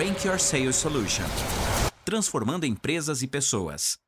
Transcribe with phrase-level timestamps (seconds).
[0.00, 1.26] Rank Your Sales Solution
[2.06, 3.98] transformando empresas e pessoas.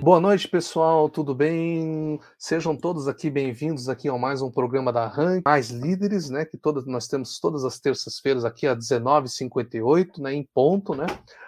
[0.00, 2.18] Boa noite, pessoal, tudo bem?
[2.38, 6.46] Sejam todos aqui bem-vindos aqui a mais um programa da Rank, mais líderes, né?
[6.46, 10.32] Que todas, nós temos todas as terças-feiras aqui às 19h58, né?
[10.32, 11.04] Em ponto, né?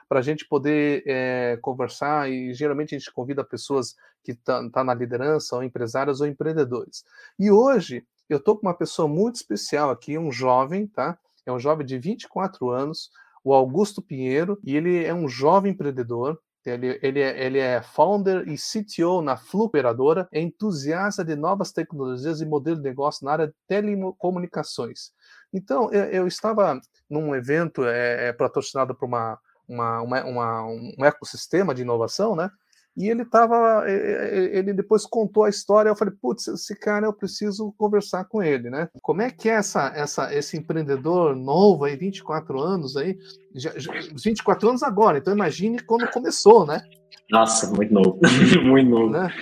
[0.07, 4.81] Para a gente poder é, conversar e geralmente a gente convida pessoas que estão tá,
[4.81, 7.05] tá na liderança, ou empresários ou empreendedores.
[7.39, 11.19] E hoje eu estou com uma pessoa muito especial aqui, um jovem, tá?
[11.47, 13.11] É um jovem de 24 anos,
[13.43, 18.47] o Augusto Pinheiro, e ele é um jovem empreendedor, ele, ele, é, ele é founder
[18.49, 23.33] e CTO na Flu Operadora, é entusiasta de novas tecnologias e modelo de negócio na
[23.33, 25.13] área de telecomunicações.
[25.53, 31.05] Então, eu, eu estava num evento é, é patrocinado por uma, uma, uma, uma, um
[31.05, 32.51] ecossistema de inovação, né?
[32.99, 35.89] E ele estava, ele depois contou a história.
[35.89, 38.89] Eu falei, putz, esse cara eu preciso conversar com ele, né?
[39.01, 43.17] Como é que é essa, essa, esse empreendedor novo aí, 24 anos aí,
[43.55, 46.83] já, já, 24 anos agora, então imagine quando começou, né?
[47.31, 48.19] Nossa, muito novo,
[48.67, 49.11] muito novo.
[49.11, 49.33] Né?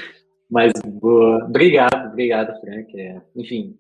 [0.50, 3.00] Mas boa, obrigado, obrigado, Frank.
[3.00, 3.78] É, enfim,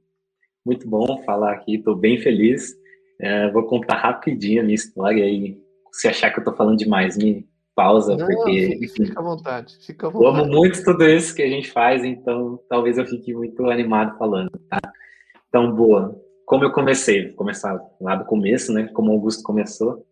[0.64, 2.74] muito bom falar aqui, estou bem feliz.
[3.20, 5.58] É, vou contar rapidinho a minha história aí.
[5.92, 7.46] Se achar que eu estou falando demais, me
[7.76, 8.78] pausa, Não, porque.
[8.82, 10.38] Enfim, fica à vontade, fica à vontade.
[10.38, 14.16] Eu amo muito tudo isso que a gente faz, então talvez eu fique muito animado
[14.18, 14.80] falando, tá?
[15.48, 16.18] Então, boa.
[16.46, 17.28] Como eu comecei?
[17.28, 18.88] Vou começar lá do começo, né?
[18.94, 20.06] Como o Augusto começou.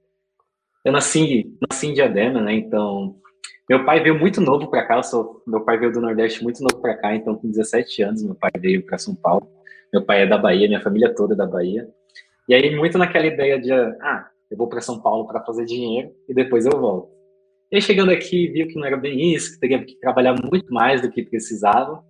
[0.85, 2.53] Eu nasci, nasci em Diadema, né?
[2.55, 3.17] Então,
[3.69, 5.03] meu pai veio muito novo para cá.
[5.03, 8.35] Sou, meu pai veio do Nordeste muito novo para cá, então com 17 anos meu
[8.35, 9.49] pai veio para São Paulo.
[9.93, 11.89] Meu pai é da Bahia, minha família toda é da Bahia.
[12.49, 16.11] E aí muito naquela ideia de, ah, eu vou para São Paulo para fazer dinheiro
[16.29, 17.14] e depois eu volto.
[17.71, 21.01] E chegando aqui, viu que não era bem isso, que teria que trabalhar muito mais
[21.01, 22.03] do que precisava,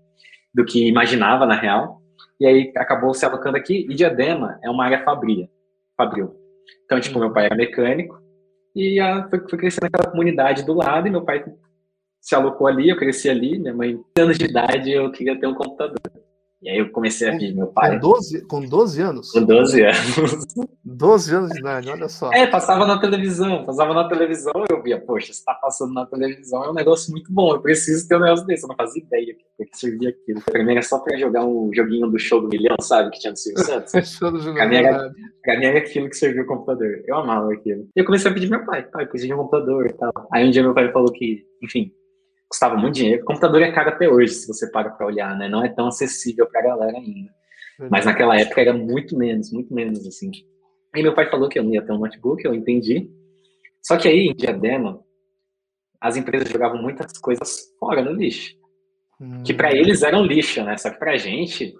[0.54, 2.02] do que imaginava, na real.
[2.40, 3.86] E aí, acabou se alocando aqui.
[3.88, 5.48] E Diadema é uma área fabria,
[5.96, 6.34] fabril.
[6.84, 8.22] Então, tipo, meu pai era mecânico
[8.74, 11.44] e a, foi, foi crescendo aquela comunidade do lado e meu pai
[12.20, 15.54] se alocou ali, eu cresci ali, minha mãe, anos de idade, eu queria ter um
[15.54, 16.00] computador.
[16.64, 17.90] E aí eu comecei a ver meu pai.
[17.90, 19.30] Com 12, com 12 anos?
[19.30, 20.54] Com 12 anos.
[20.82, 22.32] 12 anos de idade, olha só.
[22.32, 26.64] É, passava na televisão, passava na televisão, eu via, poxa, você tá passando na televisão,
[26.64, 29.34] é um negócio muito bom, eu preciso ter um negócio desse, eu não fazia ideia
[29.34, 30.40] porque que servia aquilo.
[30.40, 33.32] Pra mim era só pra jogar um joguinho do show do milhão, sabe, que tinha
[33.32, 33.92] no Silvio Santos.
[34.16, 37.52] show do pra, mim era, pra mim era aquilo que servia o computador, eu amava
[37.52, 37.86] aquilo.
[37.94, 40.12] E eu comecei a pedir meu pai, pai, preciso de um computador e tal.
[40.32, 41.92] Aí um dia meu pai falou que, enfim,
[42.54, 43.22] custava muito dinheiro.
[43.22, 45.48] O computador é caro até hoje, se você para para olhar, né?
[45.48, 47.30] Não é tão acessível para a galera ainda.
[47.90, 50.30] Mas naquela época era muito menos, muito menos, assim.
[50.94, 53.10] Aí meu pai falou que eu não ia ter um notebook, eu entendi.
[53.82, 55.00] Só que aí, em Diadema,
[56.00, 58.54] as empresas jogavam muitas coisas fora no lixo.
[59.20, 59.42] Hum.
[59.42, 60.76] Que para eles eram lixo, né?
[60.76, 61.74] Só que pra gente,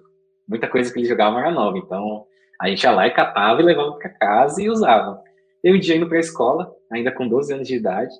[0.47, 1.77] muita coisa que eles jogavam era nova.
[1.77, 2.25] Então,
[2.61, 5.23] a gente ia lá e catava e levava para casa e usava.
[5.63, 8.13] Eu um dia indo pra escola, ainda com 12 anos de idade,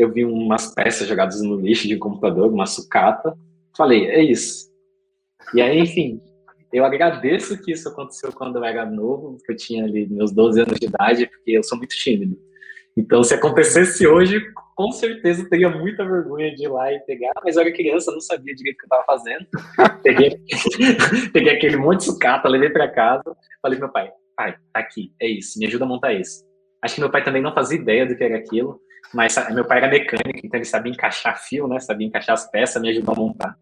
[0.00, 3.36] eu vi umas peças jogadas no lixo de um computador, uma sucata.
[3.76, 4.70] Falei, é isso.
[5.54, 6.20] E aí, enfim,
[6.72, 10.60] eu agradeço que isso aconteceu quando eu era novo, que eu tinha ali meus 12
[10.62, 12.38] anos de idade, porque eu sou muito tímido.
[12.96, 14.40] Então, se acontecesse hoje,
[14.74, 18.20] com certeza teria muita vergonha de ir lá e pegar, mas eu era criança, não
[18.20, 19.46] sabia direito o que eu estava fazendo.
[20.02, 20.40] Peguei,
[21.32, 25.28] peguei aquele monte de sucata, levei para casa, falei meu pai, pai, tá aqui, é
[25.28, 26.49] isso, me ajuda a montar isso.
[26.82, 28.80] Acho que meu pai também não fazia ideia do que era aquilo,
[29.12, 31.78] mas meu pai era mecânico, então ele sabia encaixar fio, né?
[31.80, 33.56] Sabia encaixar as peças, me ajudou a montar.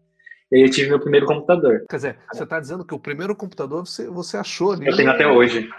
[0.51, 1.85] E aí eu tive meu primeiro computador.
[1.89, 4.87] Quer dizer, você está dizendo que o primeiro computador você, você achou ali?
[4.87, 5.69] Eu tenho até hoje.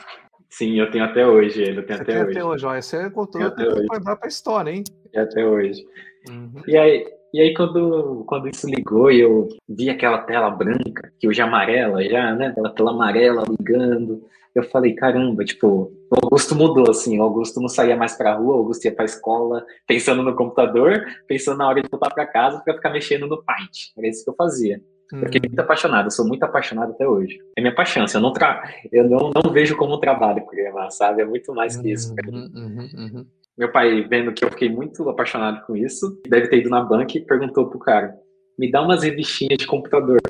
[0.49, 1.63] Sim, eu tenho até hoje.
[1.63, 2.31] Eu tenho você até hoje.
[2.31, 4.85] até hoje, é computador que vai dar para a história, hein?
[5.15, 5.85] Até hoje.
[6.29, 6.63] Uhum.
[6.67, 11.29] E aí, e aí quando, quando isso ligou e eu vi aquela tela branca, que
[11.29, 12.49] hoje é amarela já, né?
[12.49, 14.25] Aquela tela amarela ligando
[14.55, 18.57] eu falei, caramba, tipo, o Augusto mudou, assim, o Augusto não saía mais pra rua,
[18.57, 22.61] o Augusto ia pra escola, pensando no computador, pensando na hora de voltar pra casa
[22.65, 23.93] pra ficar mexendo no Paint.
[23.97, 24.83] Era isso que eu fazia.
[25.13, 25.49] Eu fiquei hum.
[25.49, 27.39] muito apaixonado, eu sou muito apaixonado até hoje.
[27.57, 28.63] É minha paixão, assim, eu não, tra...
[28.93, 31.23] eu não, não vejo como um trabalho programar, sabe?
[31.23, 32.51] É muito mais que isso mim.
[32.55, 33.27] Uhum, uhum, uhum.
[33.59, 37.19] Meu pai, vendo que eu fiquei muito apaixonado com isso, deve ter ido na banca
[37.19, 38.15] e perguntou pro cara,
[38.59, 40.21] me dá umas revistinhas de computador.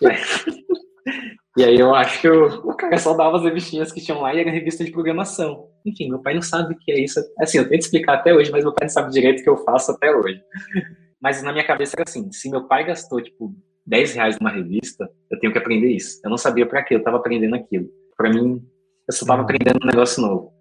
[1.56, 4.34] E aí eu acho que o, o cara só dava as revistinhas que tinham lá
[4.34, 5.68] e era revista de programação.
[5.86, 7.20] Enfim, meu pai não sabe o que é isso.
[7.38, 9.56] Assim, eu tento explicar até hoje, mas meu pai não sabe direito o que eu
[9.58, 10.42] faço até hoje.
[11.22, 13.54] Mas na minha cabeça era assim, se meu pai gastou, tipo,
[13.86, 16.20] 10 reais numa revista, eu tenho que aprender isso.
[16.24, 17.88] Eu não sabia para quê, eu estava aprendendo aquilo.
[18.16, 18.62] Para mim,
[19.08, 19.44] eu só estava uhum.
[19.44, 20.52] aprendendo um negócio novo.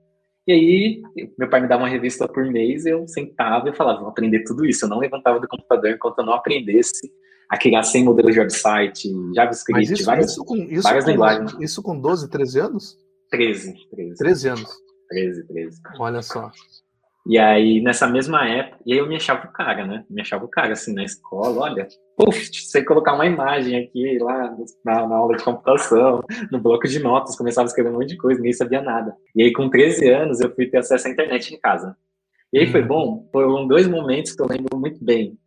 [0.45, 1.01] E aí,
[1.37, 4.65] meu pai me dava uma revista por mês, eu sentava e falava, vou aprender tudo
[4.65, 4.85] isso.
[4.85, 7.09] Eu não levantava do computador enquanto eu não aprendesse
[7.49, 11.55] a criar 100 modelos de website, JavaScript, isso, várias, isso com, isso várias com, linguagens.
[11.59, 12.97] Isso com 12, 13 anos?
[13.29, 14.15] 13, 13.
[14.15, 14.69] 13 anos.
[15.09, 15.81] 13, 13.
[15.99, 16.51] Olha só.
[17.25, 20.03] E aí, nessa mesma época, e aí eu me achava o cara, né?
[20.09, 21.87] Me achava o cara, assim, na escola, olha,
[22.17, 24.53] puf, sei colocar uma imagem aqui lá
[24.83, 28.17] na, na, aula de computação, no bloco de notas, começava a escrever um monte de
[28.17, 29.15] coisa, ninguém sabia nada.
[29.33, 31.95] E aí, com 13 anos, eu fui ter acesso à internet em casa.
[32.51, 32.87] E aí foi uhum.
[32.87, 35.37] bom, foram dois momentos que eu lembro muito bem.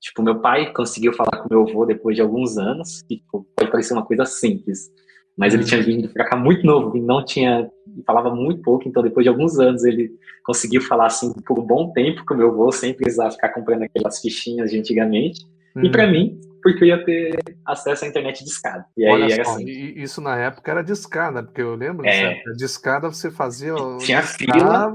[0.00, 3.70] Tipo, meu pai conseguiu falar com meu avô depois de alguns anos, que tipo, pode
[3.70, 4.90] parecer uma coisa simples,
[5.36, 7.70] mas ele tinha vindo pra cá muito novo e não tinha,
[8.06, 10.10] falava muito pouco, então depois de alguns anos ele
[10.44, 13.82] conseguiu falar assim por um bom tempo com o meu avô, sem precisar ficar comprando
[13.82, 15.44] aquelas fichinhas de antigamente.
[15.76, 15.84] Hum.
[15.84, 18.86] E para mim, porque eu ia ter acesso à internet de escada.
[18.96, 19.64] E aí Olha era só, assim.
[19.66, 22.42] isso na época era de escada, porque eu lembro, é.
[22.56, 23.74] de escada você fazia.
[23.98, 24.94] Tinha fila.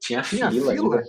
[0.00, 0.72] Tinha, tinha fila.
[0.72, 1.02] fila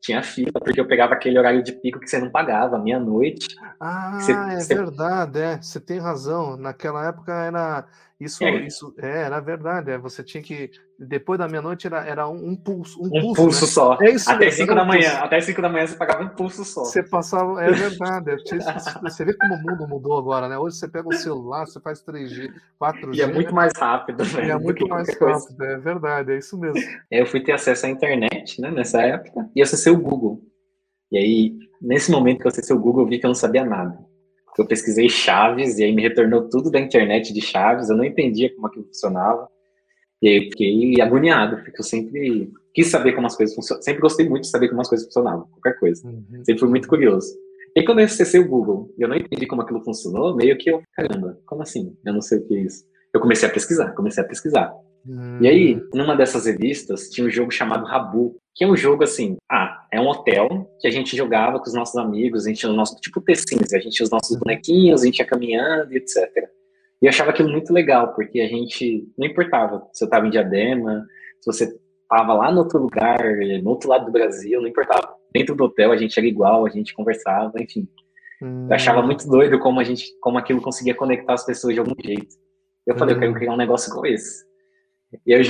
[0.00, 3.48] tinha fila, porque eu pegava aquele horário de pico que você não pagava, meia-noite.
[3.80, 4.74] Ah, você, é você...
[4.74, 5.60] verdade, é.
[5.60, 6.56] Você tem razão.
[6.56, 7.86] Naquela época era
[8.18, 8.66] isso, é.
[8.66, 9.90] isso é, era verdade.
[9.90, 13.64] É, você tinha que depois da meia-noite era, era um, pulso, um, um pulso, pulso
[13.66, 13.70] né?
[13.70, 13.98] só.
[14.00, 15.24] É isso até 5 da um manhã, pulso.
[15.24, 16.84] até 5 da manhã você pagava um pulso só.
[16.84, 18.36] Você passava, é verdade.
[19.02, 20.56] você vê como o mundo mudou agora, né?
[20.56, 23.14] Hoje você pega um celular, você faz 3G, 4G.
[23.14, 26.80] E é muito mais rápido, E é muito mais rápido, é verdade, é isso mesmo.
[27.10, 30.40] Eu fui ter acesso à internet, né, nessa época, e acessei o Google.
[31.12, 33.64] E aí, nesse momento que eu acessei o Google, eu vi que eu não sabia
[33.64, 33.98] nada.
[34.58, 38.54] Eu pesquisei chaves, e aí me retornou tudo da internet de chaves, eu não entendia
[38.54, 39.48] como aquilo funcionava.
[40.22, 43.82] E aí eu fiquei agoniado, porque eu sempre quis saber como as coisas funcionam.
[43.82, 46.06] Sempre gostei muito de saber como as coisas funcionavam, qualquer coisa.
[46.06, 46.44] Uhum.
[46.44, 47.34] Sempre fui muito curioso.
[47.74, 50.70] E quando eu acessei o Google e eu não entendi como aquilo funcionou, meio que
[50.70, 51.94] eu, caramba, como assim?
[52.04, 52.84] Eu não sei o que é isso.
[53.12, 54.74] Eu comecei a pesquisar, comecei a pesquisar.
[55.06, 55.38] Uhum.
[55.40, 59.36] E aí, numa dessas revistas, tinha um jogo chamado Rabu, que é um jogo assim,
[59.50, 60.48] ah, é um hotel
[60.80, 63.34] que a gente jogava com os nossos amigos, a gente tinha o nosso, tipo The
[63.34, 66.48] Sims, a gente tinha os nossos bonequinhos, a gente ia caminhando e etc.
[67.02, 70.30] E eu achava aquilo muito legal, porque a gente, não importava se eu estava em
[70.30, 71.06] Diadema,
[71.40, 73.18] se você estava lá no outro lugar,
[73.62, 75.14] no outro lado do Brasil, não importava.
[75.32, 77.86] Dentro do hotel a gente era igual, a gente conversava, enfim.
[78.42, 78.66] Hum.
[78.68, 81.94] Eu achava muito doido como a gente, como aquilo conseguia conectar as pessoas de algum
[82.02, 82.34] jeito.
[82.86, 83.18] Eu falei, hum.
[83.18, 84.46] eu quero criar um negócio como esse.
[85.24, 85.40] E eu,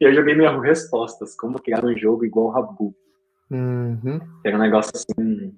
[0.00, 2.94] eu joguei minhas respostas, como criar um jogo igual o Rabu.
[3.50, 4.20] Uhum.
[4.44, 5.54] Era um negócio assim.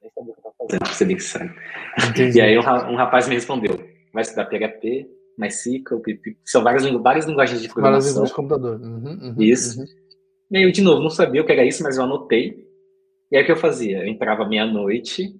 [0.00, 1.54] Nem sabia o que eu tava fazendo, pra ser bem sério.
[2.34, 3.76] E aí um, um, rapaz me respondeu:
[4.12, 5.08] vai estudar PHP,
[5.38, 6.02] MySQL.
[6.44, 8.14] São várias, várias linguagens de programação.
[8.14, 8.80] Várias linguagens de computador.
[8.80, 9.80] Uhum, uhum, isso.
[9.80, 9.86] Uhum.
[10.50, 12.68] E aí eu, de novo, não sabia o que era isso, mas eu anotei.
[13.30, 13.98] E aí o que eu fazia?
[13.98, 15.36] Eu entrava meia-noite,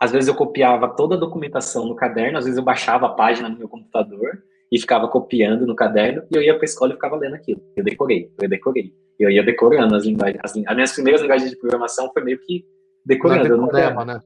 [0.00, 3.48] às vezes eu copiava toda a documentação no caderno, às vezes eu baixava a página
[3.48, 6.94] no meu computador e ficava copiando no caderno, e eu ia para a escola e
[6.94, 7.60] ficava lendo aquilo.
[7.76, 8.92] Eu decorei, eu decorei.
[9.18, 10.40] Eu ia decorando as linguagens.
[10.44, 12.64] As, as minhas primeiras linguagens de programação foi meio que
[13.04, 13.46] decorando.
[13.46, 14.20] eu, decorava, né?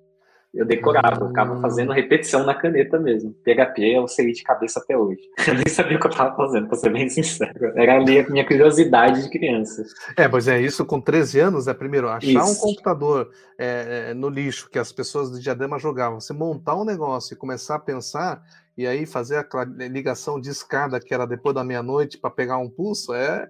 [0.54, 3.34] eu decorava, eu ficava fazendo repetição na caneta mesmo.
[3.42, 5.20] PHP eu sei de cabeça até hoje.
[5.48, 7.72] Eu nem sabia o que eu estava fazendo, para ser bem sincero.
[7.74, 9.84] Era ali a minha curiosidade de criança.
[10.16, 12.52] É, pois é, isso com 13 anos, é primeiro, achar isso.
[12.52, 16.84] um computador é, é, no lixo que as pessoas do Diadema jogavam, você montar um
[16.84, 18.42] negócio e começar a pensar,
[18.76, 22.70] e aí fazer a ligação de escada que era depois da meia-noite para pegar um
[22.70, 23.48] pulso, é,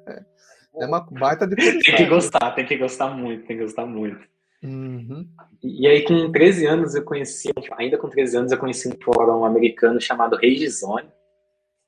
[0.81, 4.21] é uma baita de Tem que gostar, tem que gostar muito, tem que gostar muito.
[4.63, 5.27] Uhum.
[5.63, 8.97] E, e, aí, com 13 anos, eu conheci, ainda com 13 anos, eu conheci um
[9.03, 11.09] fórum americano chamado Rage Zone,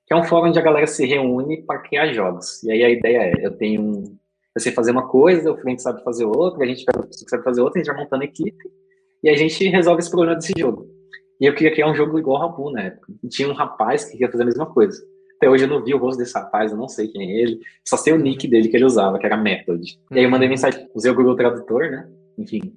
[0.07, 2.63] que é um fórum onde a galera se reúne para criar jogos.
[2.65, 4.19] E aí a ideia é, eu tenho um,
[4.55, 6.85] eu sei fazer uma coisa, o cliente sabe fazer outra, a gente
[7.29, 8.71] sabe fazer outra, a gente vai montando equipe,
[9.23, 10.94] e a gente resolve esse problema desse jogo.
[11.41, 13.13] E eu queria criar um jogo igual ao Rabu na época.
[13.23, 15.03] E tinha um rapaz que queria fazer a mesma coisa.
[15.37, 17.61] Até hoje eu não vi o rosto desse rapaz, eu não sei quem é ele.
[17.87, 19.99] Só sei o nick dele que ele usava, que era Method.
[20.11, 22.09] E aí eu mandei mensagem, usei o Google Tradutor, né?
[22.39, 22.73] Enfim,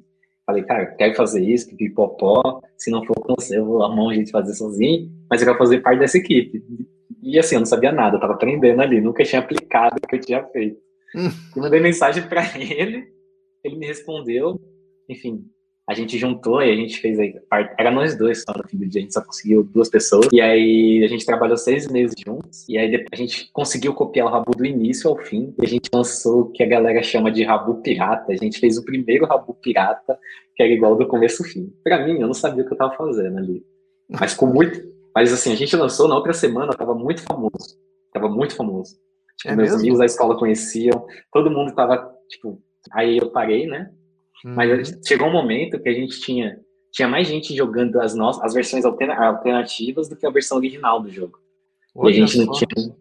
[0.46, 2.62] falei, cara, quero fazer isso, pipopó.
[2.78, 5.48] Se não for com você, eu vou arrumar um jeito de fazer sozinho, mas eu
[5.48, 6.64] quero fazer parte dessa equipe.
[7.22, 10.16] E assim, eu não sabia nada, eu tava aprendendo ali, nunca tinha aplicado o que
[10.16, 10.78] eu tinha feito.
[11.16, 11.30] Hum.
[11.56, 13.08] E mandei mensagem para ele,
[13.64, 14.60] ele me respondeu,
[15.10, 15.46] enfim,
[15.88, 17.34] a gente juntou e a gente fez aí,
[17.80, 20.42] era nós dois só no fim do dia, a gente só conseguiu duas pessoas, e
[20.42, 24.52] aí a gente trabalhou seis meses juntos, e aí a gente conseguiu copiar o Rabu
[24.52, 27.82] do início ao fim, e a gente lançou o que a galera chama de Rabu
[27.82, 30.20] Pirata, a gente fez o primeiro Rabu Pirata,
[30.56, 31.72] que era igual do começo ao fim.
[31.84, 33.66] Pra mim, eu não sabia o que eu tava fazendo ali,
[34.10, 34.82] mas com muito,
[35.16, 37.80] mas assim, a gente lançou na outra semana, tava muito famoso,
[38.12, 38.98] tava muito famoso.
[39.38, 39.80] Tipo, é meus mesmo?
[39.80, 43.90] amigos da escola conheciam, todo mundo tava, tipo, aí eu parei, né,
[44.44, 45.00] mas uhum.
[45.06, 46.60] chegou um momento que a gente tinha,
[46.92, 51.10] tinha mais gente jogando as, nossas, as versões alternativas do que a versão original do
[51.10, 51.40] jogo.
[51.96, 52.96] Olha e a gente não tinha.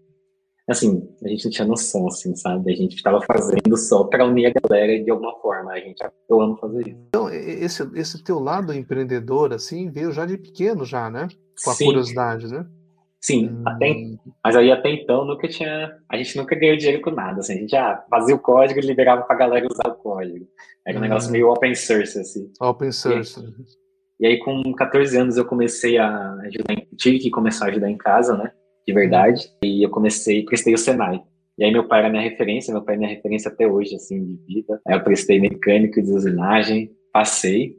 [0.69, 2.73] assim, a gente não tinha noção, assim, sabe?
[2.73, 5.73] A gente estava fazendo só para unir a galera de alguma forma.
[5.73, 6.99] A gente, eu amo fazer isso.
[7.09, 11.29] Então, esse, esse teu lado empreendedor, assim, veio já de pequeno, já, né?
[11.63, 11.87] Com a Sim.
[11.87, 12.67] curiosidade, né?
[13.27, 13.63] Sim, hum.
[13.67, 13.95] até,
[14.45, 15.97] mas aí até então nunca tinha.
[16.09, 17.41] A gente nunca ganhou dinheiro com nada.
[17.41, 20.47] Assim, a gente já fazia o código e liberava pra galera usar o código.
[20.87, 21.03] Era um hum.
[21.03, 22.51] negócio meio open source, assim.
[22.61, 23.41] Open source.
[24.21, 26.77] E, e aí, com 14 anos, eu comecei a ajudar.
[26.97, 28.53] Tive que começar a ajudar em casa, né?
[28.87, 29.51] de verdade.
[29.63, 31.21] E eu comecei, prestei o Senai.
[31.59, 34.25] E aí meu pai era minha referência, meu pai é minha referência até hoje, assim,
[34.25, 34.81] de vida.
[34.87, 37.77] Aí eu prestei mecânico de usinagem, passei.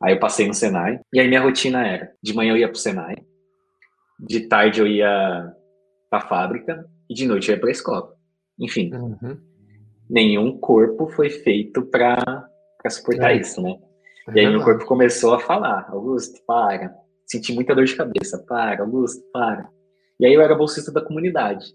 [0.00, 1.00] Aí eu passei no Senai.
[1.12, 3.16] E aí minha rotina era, de manhã eu ia pro Senai,
[4.18, 5.52] de tarde eu ia
[6.10, 8.14] pra fábrica e de noite eu ia pra escola.
[8.58, 9.38] Enfim, uhum.
[10.08, 12.48] nenhum corpo foi feito para
[12.90, 13.36] suportar é.
[13.36, 13.76] isso, né?
[14.34, 16.94] E aí meu corpo começou a falar, Augusto, para.
[17.26, 19.68] Senti muita dor de cabeça, para, Augusto, para.
[20.20, 21.66] E aí eu era bolsista da comunidade.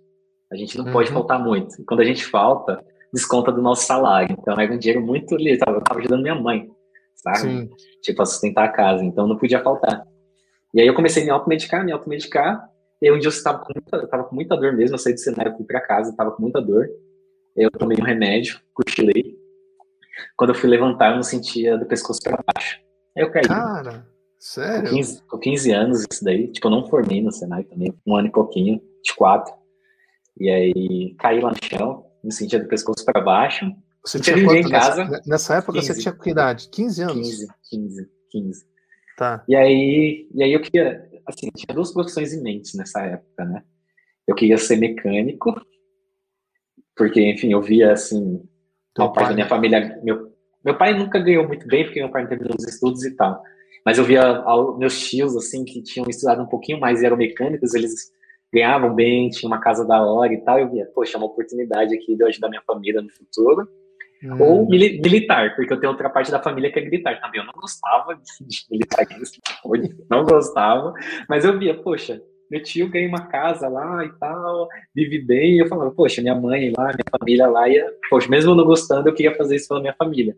[0.52, 0.92] A gente não uhum.
[0.92, 1.82] pode faltar muito.
[1.82, 4.36] E quando a gente falta, desconta do nosso salário.
[4.38, 5.36] Então era um dinheiro muito.
[5.36, 6.70] Eu estava ajudando minha mãe,
[7.16, 7.40] sabe?
[7.40, 7.70] Sim.
[8.02, 9.04] Tipo, a sustentar a casa.
[9.04, 10.06] Então não podia faltar.
[10.74, 12.68] E aí eu comecei a me automedicar, me automedicar.
[13.02, 14.96] E um dia eu estava com muita, tava com muita dor mesmo.
[14.96, 16.90] Eu saí do cenário, fui para casa, estava com muita dor.
[17.56, 19.38] Eu tomei um remédio, cochilei.
[20.36, 22.80] Quando eu fui levantar, eu não sentia do pescoço para baixo.
[23.16, 23.44] Aí eu caí.
[23.44, 24.08] Cara.
[24.40, 24.90] Sério?
[24.90, 26.52] Com 15, com 15 anos isso daí.
[26.52, 29.54] Tipo, eu não formei no Senai também, um ano e pouquinho, de quatro.
[30.40, 33.72] E aí caí lá no chão, me sentia do pescoço para baixo.
[34.06, 35.06] Você tinha ninguém em casa.
[35.06, 35.94] Nessa, nessa época 15.
[35.94, 36.68] você tinha que idade?
[36.70, 37.16] 15 anos?
[37.16, 38.73] 15, 15, 15.
[39.24, 39.42] Tá.
[39.48, 43.64] E aí, e aí eu queria, assim, tinha duas profissões em mente nessa época, né?
[44.28, 45.56] Eu queria ser mecânico,
[46.94, 48.44] porque, enfim, eu via, assim,
[48.98, 50.30] a parte da minha família, meu,
[50.64, 53.42] meu pai nunca ganhou muito bem, porque meu pai não terminou os estudos e tal.
[53.86, 54.44] Mas eu via
[54.78, 58.12] meus tios, assim, que tinham estudado um pouquinho mais e eram mecânicos, eles
[58.54, 60.60] ganhavam bem, tinham uma casa da hora e tal.
[60.60, 63.70] Eu via, poxa, é uma oportunidade aqui de eu ajudar minha família no futuro.
[64.24, 64.42] Hum.
[64.42, 67.42] Ou mili militar, porque eu tenho outra parte da família que é militar também.
[67.42, 69.06] Eu não gostava de, de militar,
[70.10, 70.94] não gostava,
[71.28, 75.56] mas eu via, poxa, meu tio ganha uma casa lá e tal, vive bem.
[75.56, 79.10] E eu falava, poxa, minha mãe lá, minha família lá, e, poxa, mesmo não gostando,
[79.10, 80.36] eu queria fazer isso pela minha família.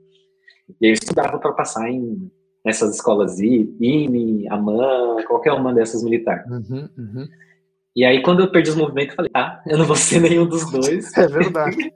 [0.82, 2.32] E aí eu estudava para passar em
[2.66, 6.50] nessas escolas IME, AMAN, qualquer uma dessas militares.
[6.50, 7.28] Uhum, uhum.
[7.96, 10.48] E aí, quando eu perdi os movimentos, eu falei, ah, eu não vou ser nenhum
[10.48, 11.12] dos dois.
[11.16, 11.94] É verdade.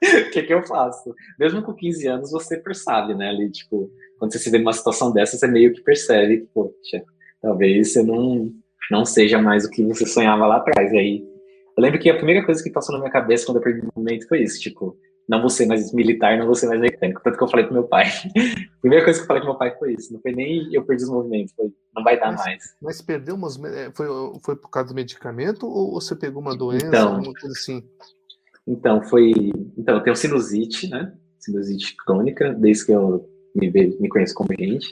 [0.28, 1.14] O que, que eu faço?
[1.38, 3.28] Mesmo com 15 anos, você percebe, né?
[3.30, 7.04] Ali, tipo, quando você se vê numa situação dessa, você meio que percebe que, poxa,
[7.40, 8.52] talvez você não,
[8.90, 10.92] não seja mais o que você sonhava lá atrás.
[10.92, 11.24] E aí,
[11.76, 13.92] eu lembro que a primeira coisa que passou na minha cabeça quando eu perdi o
[13.94, 14.96] movimento foi isso, tipo,
[15.28, 17.20] não vou ser mais militar, não vou ser mais mecânico.
[17.22, 18.06] Tanto que eu falei pro meu pai.
[18.32, 20.12] a primeira coisa que eu falei pro meu pai foi isso.
[20.12, 22.64] Não foi nem eu perdi os movimentos, foi não vai dar mas, mais.
[22.80, 23.62] Mas perdeu umas.
[23.62, 24.06] É, foi,
[24.42, 27.82] foi por causa do medicamento ou você pegou uma doença, então, alguma coisa assim?
[28.68, 29.32] Então, foi.
[29.78, 31.14] Então, eu tenho sinusite, né?
[31.38, 34.86] Sinusite crônica, desde que eu me, me conheço como gente.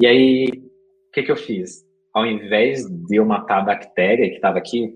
[0.00, 1.86] E aí, o que, que eu fiz?
[2.12, 4.88] Ao invés de eu matar a bactéria que estava aqui,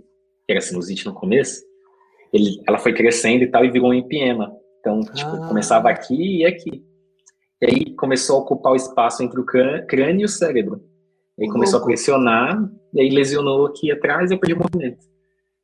[0.44, 1.62] que era sinusite no começo,
[2.32, 4.52] ele, ela foi crescendo e tal e virou um empiema.
[4.80, 5.46] Então, tipo, ah.
[5.46, 6.84] começava aqui e aqui.
[7.62, 10.82] E aí começou a ocupar o espaço entre o crânio e o cérebro.
[11.38, 12.58] E aí começou a pressionar,
[12.92, 15.10] e aí lesionou aqui atrás e eu perdi o movimento.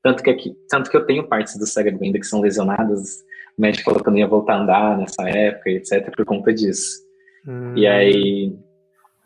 [0.06, 3.25] Tanto que, aqui, tanto que eu tenho partes do cérebro ainda que são lesionadas.
[3.58, 6.54] O médico falou que eu não ia voltar a andar nessa época, etc., por conta
[6.54, 7.04] disso.
[7.44, 7.76] Hum.
[7.76, 8.56] E aí.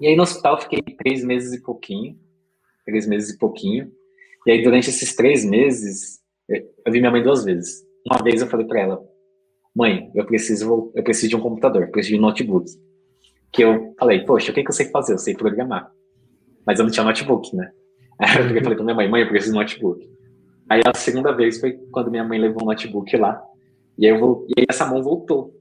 [0.00, 2.18] E aí no hospital fiquei três meses e pouquinho.
[2.86, 3.92] Três meses e pouquinho.
[4.46, 7.84] E aí durante esses três meses, eu vi minha mãe duas vezes.
[8.10, 9.04] Uma vez eu falei para ela,
[9.76, 12.70] mãe, eu preciso, eu preciso de um computador, preciso de um notebook.
[13.52, 15.12] Que eu falei, poxa, o que, que eu sei fazer?
[15.12, 15.92] Eu sei programar.
[16.64, 17.70] Mas eu não tinha notebook, né?
[18.18, 20.19] Aí eu falei pra minha mãe, mãe, eu preciso de um notebook.
[20.70, 23.42] Aí a segunda vez foi quando minha mãe levou um notebook lá.
[23.98, 25.52] E aí, eu vou, e aí essa mão voltou.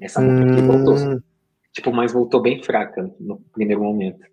[0.00, 0.66] Essa mão aqui hum.
[0.66, 1.20] voltou.
[1.70, 4.26] Tipo, mas voltou bem fraca no primeiro momento.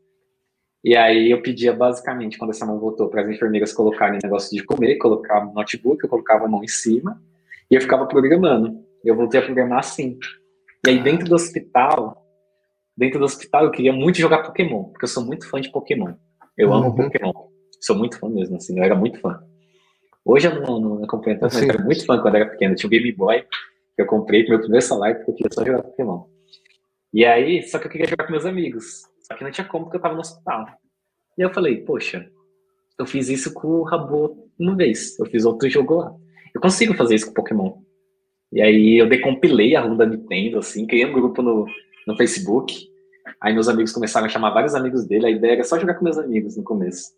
[0.81, 4.63] E aí eu pedia basicamente, quando essa mão voltou, para as enfermeiras colocarem negócio de
[4.63, 7.21] comer, colocava o notebook, eu colocava a mão em cima
[7.69, 8.81] e eu ficava programando.
[9.03, 10.17] Eu voltei a programar assim.
[10.85, 12.25] E aí dentro do hospital,
[12.95, 16.13] dentro do hospital eu queria muito jogar Pokémon, porque eu sou muito fã de Pokémon.
[16.57, 16.75] Eu uhum.
[16.75, 17.33] amo Pokémon.
[17.81, 19.43] Sou muito fã mesmo, assim, eu era muito fã.
[20.25, 22.73] Hoje eu não, não acompanho tanto, mas eu era muito fã quando era pequeno.
[22.73, 23.41] Eu tinha um Game Boy
[23.95, 26.23] que eu comprei pro meu primeiro salário porque eu queria só jogar Pokémon.
[27.13, 29.03] E aí, só que eu queria jogar com meus amigos.
[29.21, 30.65] Só que não tinha como porque eu tava no hospital.
[31.37, 32.27] E eu falei, poxa,
[32.97, 35.17] eu fiz isso com o Rabo uma vez.
[35.19, 36.15] Eu fiz outro jogo lá.
[36.53, 37.77] Eu consigo fazer isso com Pokémon.
[38.51, 41.65] E aí eu decompilei a runda Nintendo, assim, criei um grupo no,
[42.07, 42.87] no Facebook.
[43.41, 45.25] Aí meus amigos começaram a chamar vários amigos dele.
[45.25, 47.11] A ideia era só jogar com meus amigos no começo.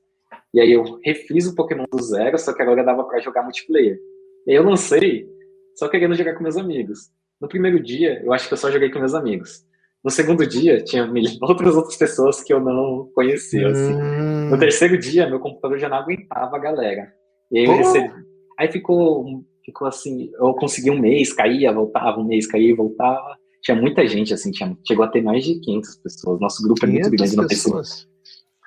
[0.56, 4.00] E aí eu refiz o Pokémon do zero, só que agora dava para jogar multiplayer.
[4.48, 5.28] E aí eu lancei
[5.76, 7.12] só querendo jogar com meus amigos.
[7.42, 9.66] No primeiro dia, eu acho que eu só joguei com meus amigos.
[10.02, 11.12] No segundo dia, tinha
[11.44, 13.68] outras outras pessoas que eu não conhecia.
[13.68, 13.96] Assim.
[13.96, 14.50] Hum.
[14.50, 17.12] No terceiro dia, meu computador já não aguentava a galera.
[17.52, 18.14] E aí, recebi...
[18.58, 23.36] aí ficou, ficou assim, eu consegui um mês, caía, voltava, um mês, caía e voltava.
[23.62, 26.40] Tinha muita gente, assim, tinha, chegou a ter mais de 500 pessoas.
[26.40, 28.14] Nosso grupo é muito grande no Facebook.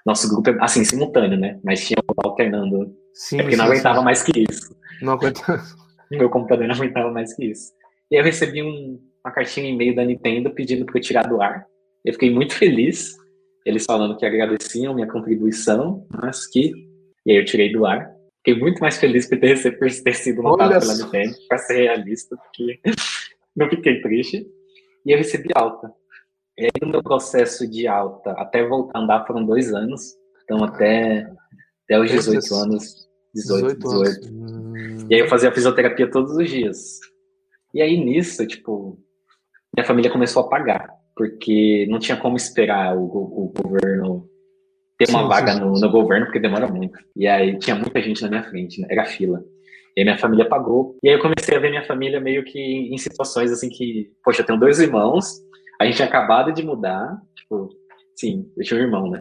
[0.09, 1.61] Nosso grupo é, assim, simultâneo, né?
[1.63, 2.97] Mas tinha alternando.
[3.13, 4.05] Sim, é porque sim, não aguentava sim.
[4.07, 4.75] mais que isso.
[5.03, 5.63] Não aguentava.
[6.11, 7.75] Meu computador não aguentava mais que isso.
[8.11, 11.43] E aí eu recebi um, uma cartinha e-mail da Nintendo pedindo para eu tirar do
[11.43, 11.67] ar.
[12.03, 13.17] Eu fiquei muito feliz.
[13.67, 16.73] Eles falando que agradeciam minha contribuição, mas que.
[17.27, 18.11] E aí eu tirei do ar.
[18.39, 22.35] Fiquei muito mais feliz por ter, por ter sido notado pela Nintendo, para ser realista,
[22.35, 22.81] porque
[23.55, 24.47] não fiquei triste.
[25.05, 25.93] E eu recebi alta.
[26.59, 30.17] E aí, no meu processo de alta, até voltar a andar, foram dois anos.
[30.43, 31.31] Então, até,
[31.85, 33.09] até os 18 anos.
[33.33, 34.21] 18, 18.
[34.21, 34.29] 18.
[34.33, 35.07] Hum.
[35.09, 36.99] E aí eu fazia fisioterapia todos os dias.
[37.73, 38.99] E aí nisso, tipo,
[39.77, 44.29] minha família começou a pagar, porque não tinha como esperar o, o, o governo
[44.99, 46.99] ter uma sim, vaga sim, no, no, governo, porque demora muito.
[47.15, 48.89] E aí tinha muita gente na minha frente, né?
[48.91, 49.45] era fila.
[49.97, 50.97] E aí minha família pagou.
[51.05, 54.43] E aí eu comecei a ver minha família meio que em situações assim que, poxa,
[54.43, 55.41] eu tenho dois irmãos,
[55.79, 57.69] a gente tinha acabado de mudar, tipo,
[58.17, 59.21] sim, eu tinha um irmão, né?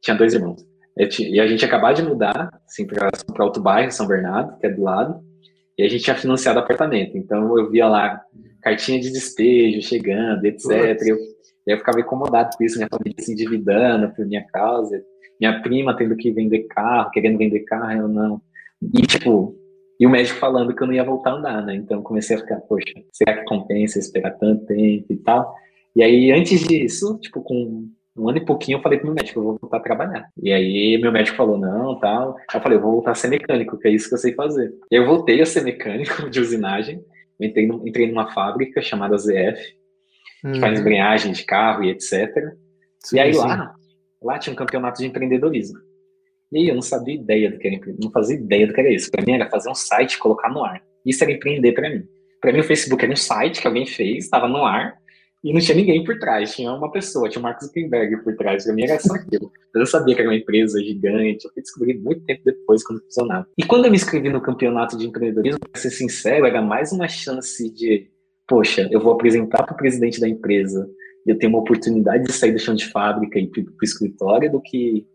[0.00, 0.66] Tinha dois irmãos.
[1.08, 4.70] Tinha, e a gente acabou de mudar, assim, para outro bairro, São Bernardo, que é
[4.70, 5.22] do lado.
[5.78, 7.16] E a gente tinha financiado apartamento.
[7.16, 8.20] Então eu via lá
[8.60, 11.00] cartinha de despejo chegando, etc.
[11.06, 11.18] Eu,
[11.66, 15.02] eu ficava incomodado com isso, minha família se endividando por minha causa,
[15.40, 18.40] minha prima tendo que vender carro, querendo vender carro, eu não.
[18.94, 19.56] E tipo,
[19.98, 21.74] e o médico falando que eu não ia voltar a andar, né?
[21.76, 25.54] Então comecei a ficar, poxa, será que compensa esperar tanto tempo e tal?
[25.94, 29.38] E aí, antes disso, tipo, com um ano e pouquinho, eu falei pro meu médico,
[29.38, 30.30] eu vou voltar a trabalhar.
[30.42, 32.36] E aí, meu médico falou, não, tal.
[32.36, 34.34] Aí eu falei, eu vou voltar a ser mecânico, que é isso que eu sei
[34.34, 34.72] fazer.
[34.90, 37.02] E eu voltei a ser mecânico de usinagem.
[37.40, 39.60] Entrei, no, entrei numa fábrica chamada ZF,
[40.42, 40.80] que faz uhum.
[40.80, 42.30] embreagem de carro e etc.
[43.00, 43.74] Sim, e aí lá,
[44.22, 45.78] lá tinha um campeonato de empreendedorismo.
[46.52, 48.92] E aí eu não sabia ideia do que era não fazia ideia do que era
[48.92, 49.10] isso.
[49.10, 50.82] Para mim era fazer um site e colocar no ar.
[51.04, 52.04] Isso era empreender para mim.
[52.40, 54.94] Para mim o Facebook era um site que alguém fez, estava no ar,
[55.44, 58.64] e não tinha ninguém por trás, tinha uma pessoa, tinha o Marcos Zuckerberg por trás.
[58.64, 59.50] Pra mim era só aquilo.
[59.74, 63.00] Eu não sabia que era uma empresa gigante, eu fui descobrir muito tempo depois como
[63.00, 63.48] funcionava.
[63.58, 67.08] E quando eu me inscrevi no campeonato de empreendedorismo, pra ser sincero, era mais uma
[67.08, 68.08] chance de,
[68.46, 70.88] poxa, eu vou apresentar para o presidente da empresa
[71.26, 74.50] e eu tenho uma oportunidade de sair do chão de fábrica e ir pro escritório
[74.50, 75.06] do que.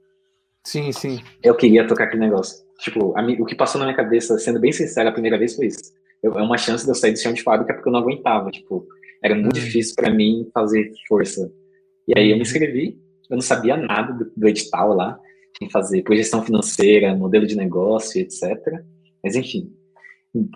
[0.66, 1.20] Sim, sim.
[1.42, 2.66] Eu queria tocar aquele negócio.
[2.80, 5.68] Tipo, a, o que passou na minha cabeça, sendo bem sincero, a primeira vez foi
[5.68, 5.94] isso.
[6.22, 8.52] é uma chance de eu sair do chão de fábrica porque eu não aguentava.
[8.52, 8.86] Tipo,
[9.24, 9.64] era muito hum.
[9.64, 11.52] difícil para mim fazer força.
[12.08, 13.00] E aí eu me inscrevi,
[13.30, 15.20] eu não sabia nada do, do edital lá,
[15.56, 18.58] que fazer projeção financeira, modelo de negócio, etc.
[19.24, 19.72] Mas enfim,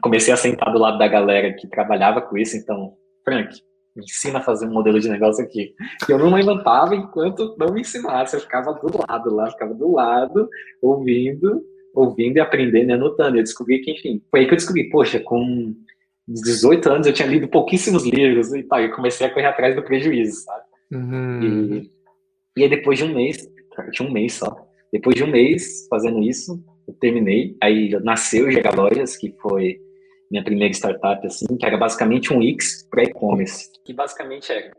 [0.02, 2.94] comecei a sentar do lado da galera que trabalhava com isso, então,
[3.24, 3.56] Frank,
[3.96, 5.74] me ensina a fazer um modelo de negócio aqui.
[6.08, 9.92] E eu não levantava enquanto não me ensinasse, eu ficava do lado lá, ficava do
[9.92, 10.48] lado,
[10.82, 11.62] ouvindo,
[11.94, 13.38] ouvindo e aprendendo e anotando.
[13.38, 15.76] Eu descobri que, enfim, foi aí que eu descobri, poxa, com
[16.28, 19.84] 18 anos eu tinha lido pouquíssimos livros e tal, e comecei a correr atrás do
[19.84, 20.64] prejuízo, sabe?
[20.94, 21.42] Uhum.
[21.44, 21.92] E,
[22.58, 23.48] e aí depois de um mês,
[23.92, 24.56] tinha um mês só,
[24.92, 29.80] depois de um mês fazendo isso, eu terminei, aí nasceu o Gega Lojas, que foi
[30.30, 34.72] minha primeira startup, assim, que era basicamente um X para e-commerce, que basicamente era,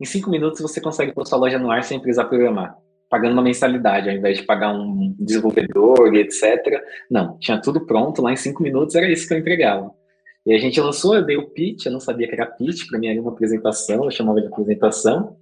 [0.00, 2.76] em cinco minutos você consegue pôr sua loja no ar sem precisar programar,
[3.10, 6.82] pagando uma mensalidade, ao invés de pagar um desenvolvedor e etc.
[7.10, 9.90] Não, tinha tudo pronto, lá em cinco minutos era isso que eu entregava.
[10.46, 12.98] E a gente lançou, eu dei o pitch, eu não sabia que era pitch, para
[12.98, 15.36] mim era uma apresentação, eu chamava de apresentação.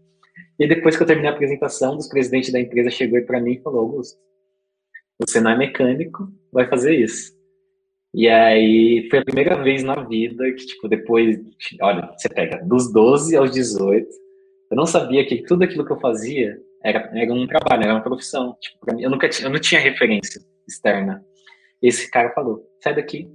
[0.59, 3.63] E depois que eu terminei a apresentação, o presidente da empresa chegou para mim e
[3.63, 4.19] falou: Augusto,
[5.19, 7.33] você não é mecânico, vai fazer isso.
[8.15, 11.39] E aí foi a primeira vez na vida que, tipo, depois,
[11.81, 14.07] olha, você pega dos 12 aos 18,
[14.71, 18.03] eu não sabia que tudo aquilo que eu fazia era, era um trabalho, era uma
[18.03, 18.57] profissão.
[18.61, 21.25] Tipo, mim, eu, nunca tinha, eu não tinha referência externa.
[21.81, 23.29] Esse cara falou: sai daqui,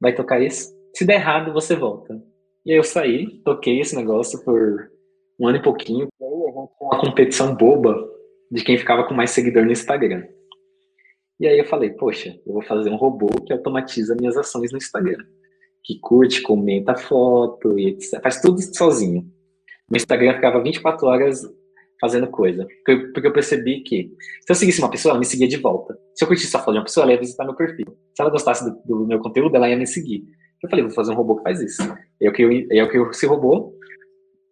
[0.00, 2.22] vai tocar isso, se der errado, você volta.
[2.64, 4.90] E aí eu saí, toquei esse negócio por
[5.38, 6.08] um ano e pouquinho.
[6.20, 6.30] E aí
[6.80, 7.96] uma competição boba
[8.50, 10.26] de quem ficava com mais seguidor no Instagram.
[11.38, 14.78] E aí eu falei, poxa, eu vou fazer um robô que automatiza minhas ações no
[14.78, 15.24] Instagram.
[15.82, 18.20] Que curte, comenta foto e etc.
[18.22, 19.22] Faz tudo sozinho.
[19.90, 21.42] Meu Instagram ficava 24 horas
[21.98, 22.66] fazendo coisa.
[22.84, 24.10] Porque eu percebi que
[24.42, 25.98] se eu seguisse uma pessoa, ela me seguia de volta.
[26.14, 27.86] Se eu curtisse a foto de uma pessoa, ela ia visitar meu perfil.
[28.14, 30.24] Se ela gostasse do, do meu conteúdo, ela ia me seguir.
[30.62, 31.82] Eu falei, vou fazer um robô que faz isso.
[32.20, 33.74] Eu que eu criei esse robô.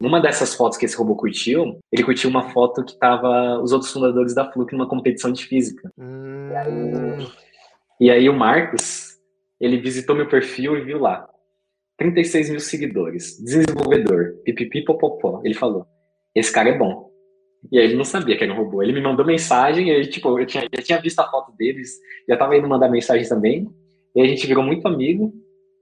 [0.00, 3.92] Numa dessas fotos que esse robô curtiu, ele curtiu uma foto que tava os outros
[3.92, 5.90] fundadores da Fluke numa competição de física.
[5.98, 6.50] Hum.
[6.50, 7.28] E aí,
[8.00, 9.18] e aí o Marcos,
[9.60, 11.28] ele visitou meu perfil e viu lá.
[11.98, 15.42] 36 mil seguidores, desenvolvedor, pipipipopopó.
[15.44, 15.84] Ele falou,
[16.32, 17.10] esse cara é bom.
[17.72, 18.80] E aí ele não sabia que era um robô.
[18.80, 21.98] Ele me mandou mensagem, e aí, tipo, eu tinha, já tinha visto a foto deles,
[22.28, 23.68] já tava indo mandar mensagem também.
[24.14, 25.34] E a gente virou muito amigo.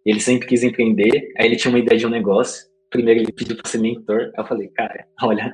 [0.07, 1.33] Ele sempre quis empreender.
[1.37, 2.64] Aí ele tinha uma ideia de um negócio.
[2.88, 4.21] Primeiro ele pediu para ser mentor.
[4.21, 5.53] Aí eu falei, cara, olha,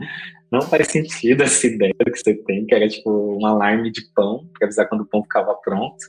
[0.51, 4.47] não faz sentido essa ideia que você tem, que era tipo um alarme de pão,
[4.59, 6.05] para avisar quando o pão ficava pronto.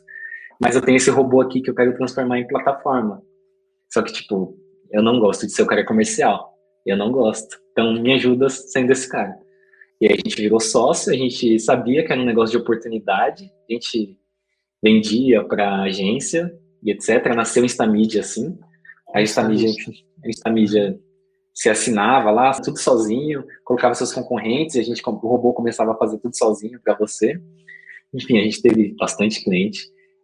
[0.61, 3.21] Mas eu tenho esse robô aqui que eu quero transformar em plataforma.
[3.91, 4.57] Só que, tipo,
[4.91, 6.53] eu não gosto de ser o cara comercial.
[6.85, 7.57] Eu não gosto.
[7.71, 9.33] Então, me ajuda sendo esse cara.
[10.01, 13.49] E aí a gente virou sócio, a gente sabia que era um negócio de oportunidade,
[13.69, 14.17] a gente
[14.83, 17.33] vendia para agência e etc.
[17.35, 18.57] Nasceu Instamídia assim.
[19.13, 19.69] A Instamídia,
[20.23, 20.99] a Instamídia
[21.53, 25.97] se assinava lá, tudo sozinho, colocava seus concorrentes e a gente, o robô começava a
[25.97, 27.39] fazer tudo sozinho para você.
[28.13, 29.79] Enfim, a gente teve bastante cliente,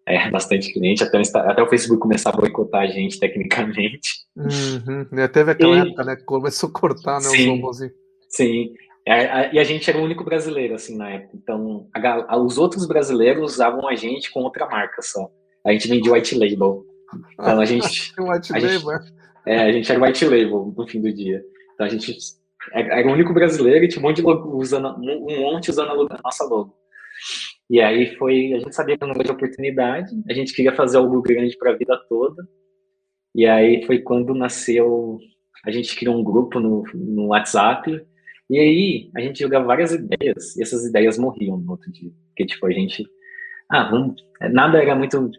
[0.08, 4.26] é, bastante cliente, até o, até o Facebook começar a boicotar a gente tecnicamente.
[4.36, 5.06] Uhum.
[5.32, 7.94] Teve aquela e, época, né, que começou a cortar, né, sim, os robôzinhos.
[8.30, 8.74] Sim,
[9.08, 11.36] é, e a gente era o único brasileiro, assim, na época.
[11.36, 15.32] Então, a, os outros brasileiros usavam a gente com outra marca só.
[15.66, 16.86] A gente vendia white label.
[17.34, 18.14] Então, a gente...
[18.20, 18.80] white a label?
[18.80, 19.14] Gente,
[19.46, 21.44] é, a gente era white label no fim do dia.
[21.74, 22.16] Então, a gente
[22.74, 26.20] era o único brasileiro e tinha um monte de logo usando, um monte usando a
[26.24, 26.76] nossa logo.
[27.70, 30.98] E aí foi, a gente sabia que era uma grande oportunidade, a gente queria fazer
[30.98, 32.44] algo grande para a vida toda.
[33.36, 35.20] E aí foi quando nasceu,
[35.66, 38.02] a gente criou um grupo no, no WhatsApp
[38.50, 42.12] e aí, a gente jogava várias ideias, e essas ideias morriam no outro dia.
[42.30, 43.06] Porque, tipo, a gente.
[43.70, 44.16] Ah, vamos.
[44.52, 45.30] Nada era muito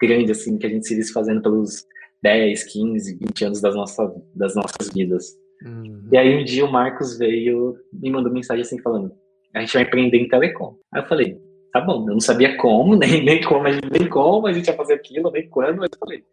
[0.00, 1.84] grande, assim, que a gente se visse fazendo pelos
[2.22, 5.36] 10, 15, 20 anos das, nossa, das nossas vidas.
[5.64, 6.08] Uhum.
[6.10, 9.12] E aí, um dia, o Marcos veio me mandou mensagem assim, falando:
[9.54, 10.76] a gente vai empreender em telecom.
[10.92, 11.38] Aí eu falei:
[11.72, 14.94] tá bom, eu não sabia como, nem, nem, como, nem como a gente ia fazer
[14.94, 16.24] aquilo, nem quando, mas eu falei: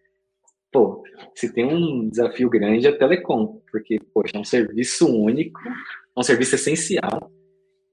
[0.71, 1.03] pô,
[1.36, 5.60] se tem um desafio grande é telecom, porque, poxa, é um serviço único
[6.17, 7.32] é um serviço essencial.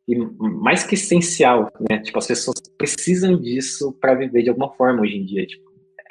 [0.08, 1.98] E mais que essencial, né?
[1.98, 5.46] Tipo, as pessoas precisam disso para viver de alguma forma hoje em dia.
[5.46, 5.63] Tipo,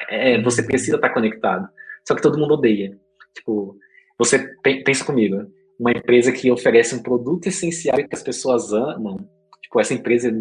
[0.09, 1.67] é, você precisa estar conectado.
[2.07, 2.97] Só que todo mundo odeia.
[3.35, 3.77] Tipo,
[4.17, 4.39] você
[4.85, 5.47] pensa comigo,
[5.79, 9.17] uma empresa que oferece um produto essencial que as pessoas amam,
[9.61, 10.31] tipo, essa empresa,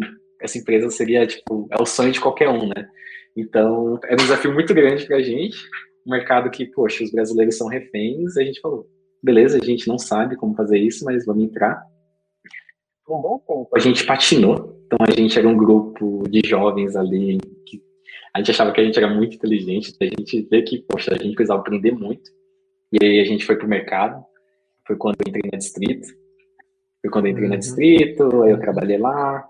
[0.41, 2.87] essa empresa seria, tipo, é o sonho de qualquer um, né?
[3.35, 5.57] Então, é um desafio muito grande pra gente,
[6.05, 8.87] um mercado que, poxa, os brasileiros são reféns, a gente falou,
[9.23, 11.81] beleza, a gente não sabe como fazer isso, mas vamos entrar.
[13.09, 13.69] Um bom ponto.
[13.75, 17.81] A gente patinou, então a gente era um grupo de jovens ali que
[18.33, 21.17] a gente achava que a gente era muito inteligente, a gente vê que, poxa, a
[21.17, 22.31] gente precisava aprender muito.
[22.91, 24.23] E aí a gente foi pro mercado,
[24.87, 26.07] foi quando eu entrei na Distrito.
[27.01, 27.59] Foi quando eu entrei na uhum.
[27.59, 29.45] Distrito, aí eu trabalhei lá,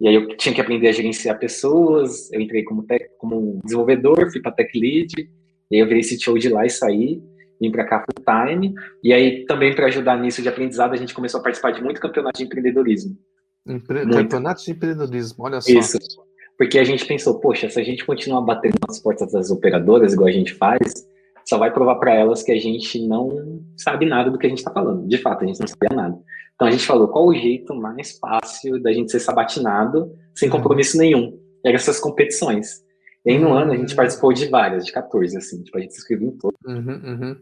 [0.00, 4.30] e aí eu tinha que aprender a gerenciar pessoas, eu entrei como, tech, como desenvolvedor,
[4.30, 5.12] fui para Tech Lead,
[5.70, 7.22] e aí eu virei CTO de lá e saí
[7.60, 8.74] vim para cá full time.
[9.02, 12.00] E aí, também para ajudar nisso de aprendizado, a gente começou a participar de muito
[12.00, 13.16] campeonato de empreendedorismo.
[13.66, 14.06] Empre...
[14.10, 15.72] Campeonato de empreendedorismo, olha só.
[15.72, 15.98] Isso.
[16.56, 20.28] Porque a gente pensou, poxa, se a gente continuar batendo nas portas das operadoras, igual
[20.28, 21.08] a gente faz,
[21.44, 24.58] só vai provar para elas que a gente não sabe nada do que a gente
[24.58, 25.06] está falando.
[25.06, 26.18] De fato, a gente não sabia nada.
[26.54, 30.56] Então a gente falou, qual o jeito mais fácil da gente ser sabatinado sem uhum.
[30.56, 31.38] compromisso nenhum?
[31.64, 32.84] Eram essas competições.
[33.26, 33.96] E aí, no ano, a gente uhum.
[33.96, 36.58] participou de várias, de 14, assim, tipo, a gente se inscreveu em todas.
[36.66, 37.36] Uhum, uhum.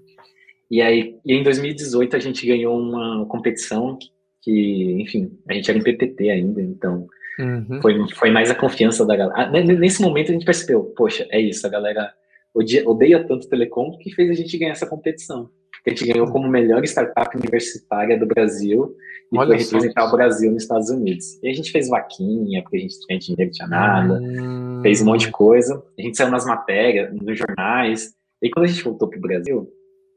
[0.70, 3.98] E aí, e em 2018, a gente ganhou uma competição
[4.40, 7.07] que, enfim, a gente era em PPT ainda, então
[7.38, 7.81] uhum.
[7.81, 9.42] foi, foi mais a confiança da galera.
[9.42, 12.12] Ah, nesse momento, a gente percebeu, poxa, é isso, a galera
[12.55, 15.51] odeia, odeia tanto Telecom que fez a gente ganhar essa competição.
[15.85, 18.95] A gente ganhou como melhor startup universitária do Brasil
[19.33, 21.42] e Olha foi representar o Brasil nos Estados Unidos.
[21.42, 24.81] E a gente fez vaquinha, porque a gente tinha dinheiro, tinha nada, hum.
[24.83, 25.83] fez um monte de coisa.
[25.99, 28.14] A gente saiu nas matérias, nos jornais.
[28.40, 29.68] E quando a gente voltou para o Brasil,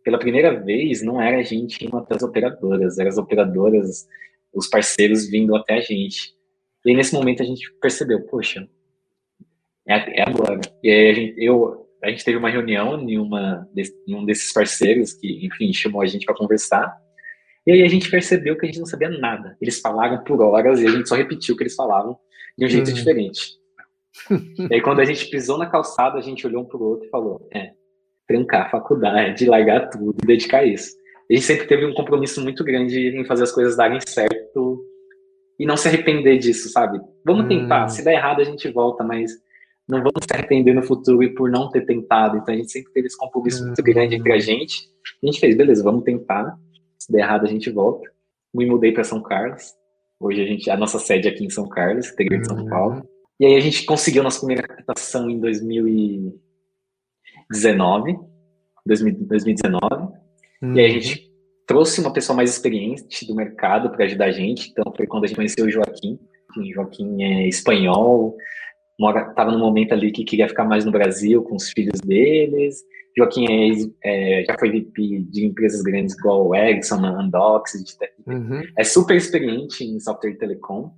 [0.04, 4.06] pela primeira vez, não era a gente indo até as operadoras, eram as operadoras,
[4.54, 6.35] os parceiros vindo até a gente.
[6.86, 8.68] E nesse momento a gente percebeu, poxa,
[9.88, 10.62] é, é agora.
[10.84, 13.68] E aí a gente, eu, a gente teve uma reunião em, uma,
[14.08, 16.96] em um desses parceiros que, enfim, chamou a gente para conversar.
[17.66, 19.58] E aí a gente percebeu que a gente não sabia nada.
[19.60, 22.18] Eles falaram por horas e a gente só repetiu o que eles falavam
[22.58, 22.94] de um jeito hum.
[22.94, 23.58] diferente.
[24.70, 27.10] e aí quando a gente pisou na calçada, a gente olhou um pro outro e
[27.10, 27.72] falou: é,
[28.28, 30.96] trancar a faculdade, largar tudo dedicar isso.
[31.30, 34.86] A gente sempre teve um compromisso muito grande em fazer as coisas darem certo
[35.60, 37.00] e não se arrepender disso, sabe?
[37.26, 37.90] Vamos tentar, hum.
[37.90, 39.32] se der errado a gente volta, mas
[39.88, 42.38] não vamos se arrepender no futuro e por não ter tentado.
[42.38, 43.86] Então a gente sempre teve esse compromisso muito uhum.
[43.86, 44.90] grande entre a gente.
[45.22, 46.58] A gente fez, beleza, vamos tentar.
[46.98, 48.10] Se der errado, a gente volta.
[48.54, 49.76] Me mudei para São Carlos.
[50.20, 52.70] Hoje a gente, a nossa sede é aqui em São Carlos, interior de São uhum.
[52.70, 53.08] Paulo.
[53.40, 58.18] E aí a gente conseguiu nossa primeira captação em 2019,
[58.86, 59.86] 2019.
[60.64, 60.74] Uhum.
[60.74, 61.35] E aí a gente uhum.
[61.66, 64.70] Trouxe uma pessoa mais experiente do mercado para ajudar a gente.
[64.70, 66.20] Então foi quando a gente conheceu o Joaquim.
[66.58, 68.36] O Joaquim é espanhol,
[69.00, 72.82] mora, tava no momento ali que queria ficar mais no Brasil com os filhos deles.
[73.18, 73.46] Joaquim
[74.04, 77.74] é, é, já foi VP de empresas grandes igual Ericsson, Andox,
[78.28, 78.62] uhum.
[78.78, 80.92] é super experiente em software e telecom.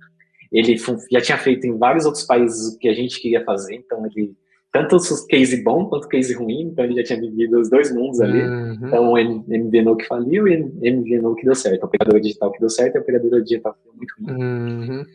[0.50, 0.76] Ele
[1.12, 4.34] já tinha feito em vários outros países o que a gente queria fazer, então ele
[4.72, 7.94] tanto o case bom quanto o case ruim, então ele já tinha vivido os dois
[7.94, 8.42] mundos ali.
[8.42, 8.78] Uhum.
[8.82, 11.82] Então o MVNO que faliu e o MVNO que deu certo.
[11.82, 14.42] A operadora digital que deu certo e a operadora digital que deu muito ruim.
[14.42, 15.06] Uhum.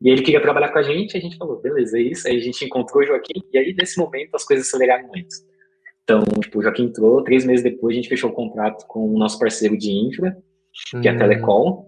[0.00, 2.28] E ele queria trabalhar com a gente, a gente falou, beleza, é isso.
[2.28, 5.34] Aí a gente encontrou o Joaquim, e aí nesse momento as coisas aceleraram muito.
[6.04, 9.18] Então, tipo, o Joaquim entrou, três meses depois a gente fechou o contrato com o
[9.18, 10.36] nosso parceiro de infra,
[11.00, 11.18] que é a.
[11.18, 11.86] Telecom.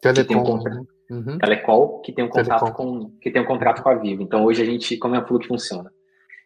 [0.00, 0.22] Telecom.
[0.22, 1.38] Que tem um contrato, uhum.
[1.38, 4.22] Telecom, que tem um contrato com que tem um contrato com a Vivo.
[4.22, 5.90] Então, hoje a gente, como é a Flu que funciona?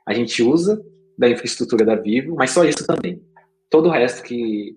[0.06, 0.82] A gente usa
[1.16, 3.22] da infraestrutura da Vivo, mas só isso também.
[3.70, 4.76] Todo o resto que,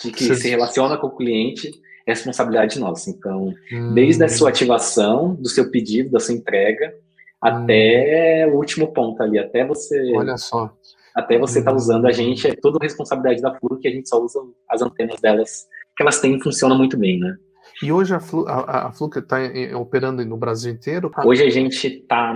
[0.00, 1.70] que, que se relaciona com o cliente
[2.06, 3.10] é responsabilidade nossa.
[3.10, 3.94] Então, hum.
[3.94, 7.00] desde a sua ativação, do seu pedido, da sua entrega, hum.
[7.40, 10.12] até o último ponto ali, até você.
[10.14, 10.72] Olha só.
[11.14, 14.08] Até você estar tá usando a gente, é toda responsabilidade da Flu, que a gente
[14.08, 15.64] só usa as antenas delas,
[15.96, 17.36] que elas têm funciona muito bem, né?
[17.82, 19.38] E hoje a Flu, a, a Flu está
[19.78, 21.10] operando no Brasil inteiro?
[21.24, 22.34] Hoje a gente tá,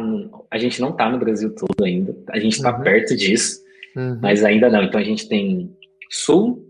[0.51, 2.83] a gente não está no Brasil todo ainda, a gente está uhum.
[2.83, 3.61] perto disso,
[3.97, 4.19] uhum.
[4.21, 4.83] mas ainda não.
[4.83, 5.71] Então a gente tem
[6.11, 6.67] Sul,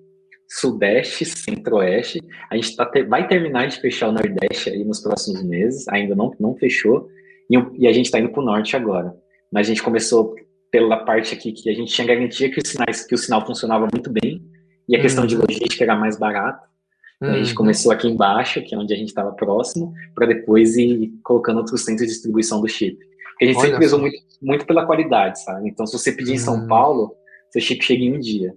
[0.48, 2.20] Sudeste, Centro-Oeste.
[2.50, 6.34] A gente tá vai terminar de fechar o Nordeste aí nos próximos meses, ainda não,
[6.38, 7.08] não fechou,
[7.50, 9.14] e, e a gente está indo para o Norte agora.
[9.52, 10.34] Mas a gente começou
[10.70, 13.88] pela parte aqui que a gente tinha garantia que, os sinais, que o sinal funcionava
[13.92, 14.42] muito bem,
[14.86, 15.42] e a questão de uhum.
[15.42, 16.67] logística era mais barata.
[17.20, 17.56] Então, a gente uhum.
[17.56, 21.84] começou aqui embaixo, que é onde a gente estava próximo, para depois ir colocando outros
[21.84, 22.96] centros de distribuição do chip.
[22.96, 25.68] Porque a gente Olha sempre prezou muito, muito pela qualidade, sabe?
[25.68, 27.14] Então, se você pedir em São Paulo,
[27.50, 28.54] seu chip chega em um dia.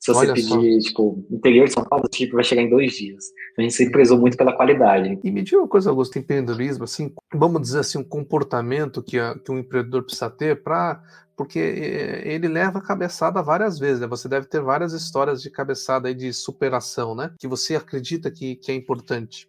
[0.00, 0.88] Se você Olha pedir, só.
[0.88, 3.24] tipo, interior de São Paulo, o chip vai chegar em dois dias.
[3.52, 5.18] Então, a gente sempre prezou muito pela qualidade.
[5.22, 9.36] E me diga uma coisa, Augusto, empreendedorismo, assim, vamos dizer assim, um comportamento que, a,
[9.38, 11.02] que um empreendedor precisa ter para
[11.36, 14.06] porque eh, ele leva a cabeçada várias vezes, né?
[14.06, 17.32] Você deve ter várias histórias de cabeçada aí de superação, né?
[17.38, 19.48] Que você acredita que, que é importante.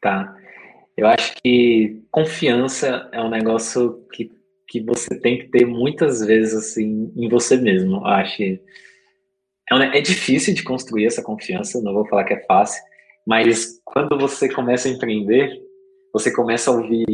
[0.00, 0.34] Tá.
[0.96, 4.30] Eu acho que confiança é um negócio que,
[4.68, 7.96] que você tem que ter muitas vezes, assim, em você mesmo.
[7.96, 12.82] Eu acho é, é difícil de construir essa confiança, não vou falar que é fácil,
[13.26, 15.60] mas quando você começa a empreender,
[16.12, 17.06] você começa a ouvir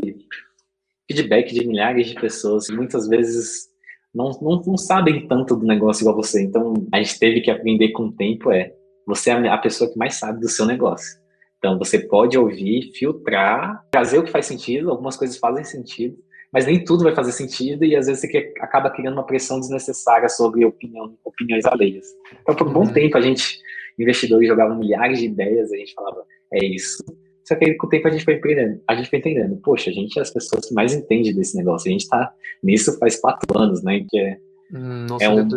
[1.06, 3.68] feedback de milhares de pessoas, muitas vezes
[4.16, 6.42] não, não, não sabem tanto do negócio igual você.
[6.42, 8.72] Então, a gente teve que aprender com o tempo é,
[9.06, 11.20] você é a pessoa que mais sabe do seu negócio.
[11.58, 16.16] Então, você pode ouvir, filtrar, trazer o que faz sentido, algumas coisas fazem sentido,
[16.52, 20.28] mas nem tudo vai fazer sentido e às vezes você acaba criando uma pressão desnecessária
[20.28, 22.06] sobre opinião, opiniões alheias.
[22.40, 22.92] Então, por um bom uhum.
[22.92, 23.58] tempo, a gente,
[23.98, 27.04] investidores, jogavam milhares de ideias, a gente falava, é isso,
[27.46, 29.88] só que aí, com o tempo a gente foi entendendo, a gente foi entendendo, poxa,
[29.88, 31.88] a gente é as pessoas que mais entendem desse negócio.
[31.88, 34.04] A gente está nisso faz quatro anos, né?
[34.08, 34.38] Que é,
[34.74, 35.48] hum, é um,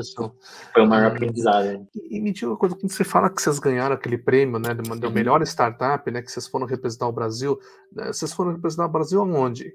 [0.72, 1.16] foi o maior hum.
[1.16, 1.88] aprendizado.
[2.12, 4.84] E, me diga uma coisa, quando você fala que vocês ganharam aquele prêmio, né, de,
[4.84, 7.58] de melhor startup, né, que vocês foram representar o Brasil,
[7.92, 9.74] né, vocês foram representar o Brasil aonde?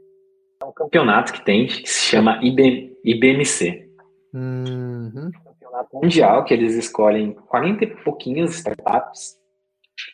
[0.62, 3.90] É um campeonato que tem, que se chama IB, IBMC.
[4.32, 5.12] Uhum.
[5.16, 9.36] É um campeonato mundial que eles escolhem 40 e pouquinhas startups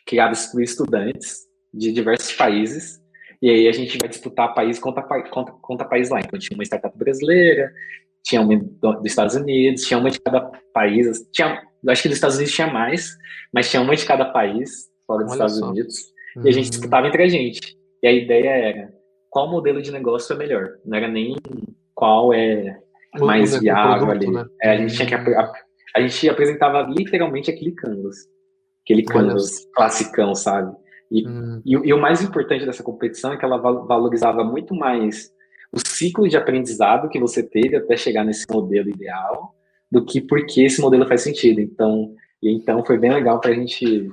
[0.07, 3.01] criadas por estudantes de diversos países,
[3.41, 6.19] e aí a gente vai disputar país contra, contra, contra país lá.
[6.19, 7.71] Então tinha uma startup brasileira,
[8.23, 10.41] tinha uma dos Estados Unidos, tinha uma de cada
[10.73, 13.17] país, tinha, acho que dos Estados Unidos tinha mais,
[13.53, 15.69] mas tinha uma de cada país, fora dos Olha Estados só.
[15.69, 15.95] Unidos,
[16.43, 16.69] e a gente hum.
[16.69, 17.77] disputava entre a gente.
[18.03, 18.93] E a ideia era
[19.29, 21.35] qual modelo de negócio é melhor, não era nem
[21.95, 22.79] qual é
[23.19, 24.35] mais viável produto, ali.
[24.35, 24.45] Né?
[24.61, 25.51] É, a gente tinha que a,
[25.95, 28.17] a gente apresentava literalmente aquele canvas,
[28.83, 30.75] aquele canvas classicão, sabe?
[31.11, 31.61] E, hum.
[31.65, 35.29] e, e, o mais importante dessa competição é que ela valorizava muito mais
[35.71, 39.53] o ciclo de aprendizado que você teve até chegar nesse modelo ideal
[39.91, 41.59] do que porque esse modelo faz sentido.
[41.59, 44.09] Então, e então foi bem legal para a gente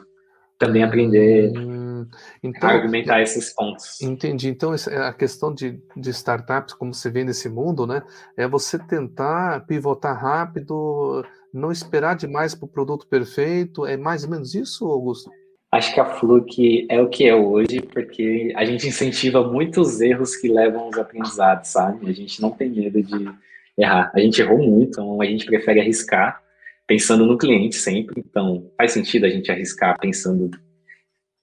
[0.58, 2.04] também aprender hum,
[2.42, 4.00] então, a argumentar esses pontos.
[4.02, 4.48] Entendi.
[4.48, 8.02] Então, a questão de, de startups, como você vê nesse mundo, né,
[8.36, 13.86] é você tentar pivotar rápido, não esperar demais para o produto perfeito.
[13.86, 15.30] É mais ou menos isso, Augusto?
[15.70, 20.34] Acho que a Fluke é o que é hoje, porque a gente incentiva muitos erros
[20.34, 22.08] que levam aos aprendizados, sabe?
[22.08, 23.28] A gente não tem medo de
[23.76, 24.10] errar.
[24.14, 26.42] A gente errou muito, então a gente prefere arriscar
[26.86, 28.24] pensando no cliente sempre.
[28.26, 30.50] Então, faz sentido a gente arriscar pensando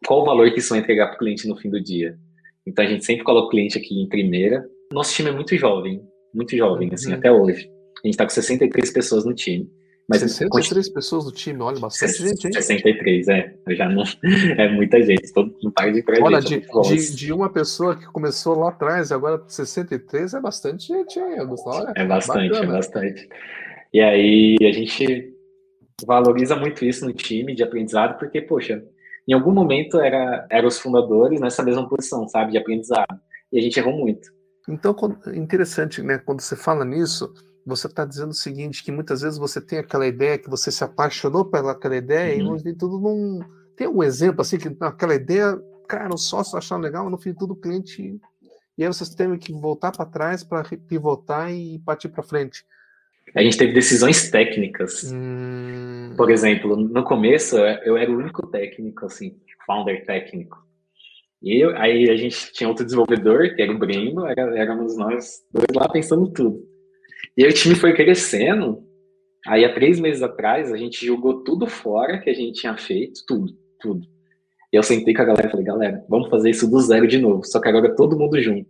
[0.05, 2.17] qual o valor que isso vai entregar para o cliente no fim do dia.
[2.65, 6.01] Então, a gente sempre coloca o cliente aqui em primeira, nosso time é muito jovem,
[6.33, 7.17] muito jovem, assim, uhum.
[7.17, 7.69] até hoje.
[8.03, 9.69] A gente tá com 63 pessoas no time.
[10.07, 12.53] Mas 63 pessoas no time, olha, bastante gente, hein?
[12.53, 13.55] 63, é.
[13.69, 14.03] Já não.
[14.57, 18.57] É muita gente, todo um par de Olha, de, de, de, uma pessoa que começou
[18.57, 21.91] lá atrás e agora 63 é bastante gente, hein, Gustavo?
[21.95, 22.73] é bastante, bacana.
[22.73, 23.29] é bastante.
[23.91, 25.33] E aí a gente
[26.05, 28.83] valoriza muito isso no time de aprendizado, porque, poxa,
[29.27, 33.19] em algum momento era, eram os fundadores nessa mesma posição, sabe, de aprendizado.
[33.51, 34.29] E a gente errou muito.
[34.67, 34.95] Então,
[35.33, 36.17] interessante, né?
[36.17, 37.33] Quando você fala nisso,
[37.65, 40.83] você está dizendo o seguinte, que muitas vezes você tem aquela ideia, que você se
[40.83, 42.39] apaixonou pelaquela ideia, uhum.
[42.39, 43.39] e no fim de tudo não...
[43.75, 47.37] Tem um exemplo, assim, que aquela ideia, cara, o sócio achando legal, no fim de
[47.37, 48.19] tudo o cliente...
[48.77, 52.65] E aí vocês têm que voltar para trás para pivotar e partir para frente.
[53.33, 55.11] A gente teve decisões técnicas.
[55.13, 56.13] Hum...
[56.17, 60.57] Por exemplo, no começo, eu era o único técnico, assim, founder técnico.
[61.41, 65.43] E eu, aí a gente tinha outro desenvolvedor, que era o Breno, era, éramos nós
[65.53, 66.74] dois lá pensando tudo.
[67.37, 68.83] E aí o time foi crescendo.
[69.45, 73.21] Aí há três meses atrás a gente jogou tudo fora que a gente tinha feito,
[73.27, 74.07] tudo, tudo.
[74.73, 77.19] E eu sentei com a galera e falei, galera, vamos fazer isso do zero de
[77.19, 78.69] novo, só que agora todo mundo junto.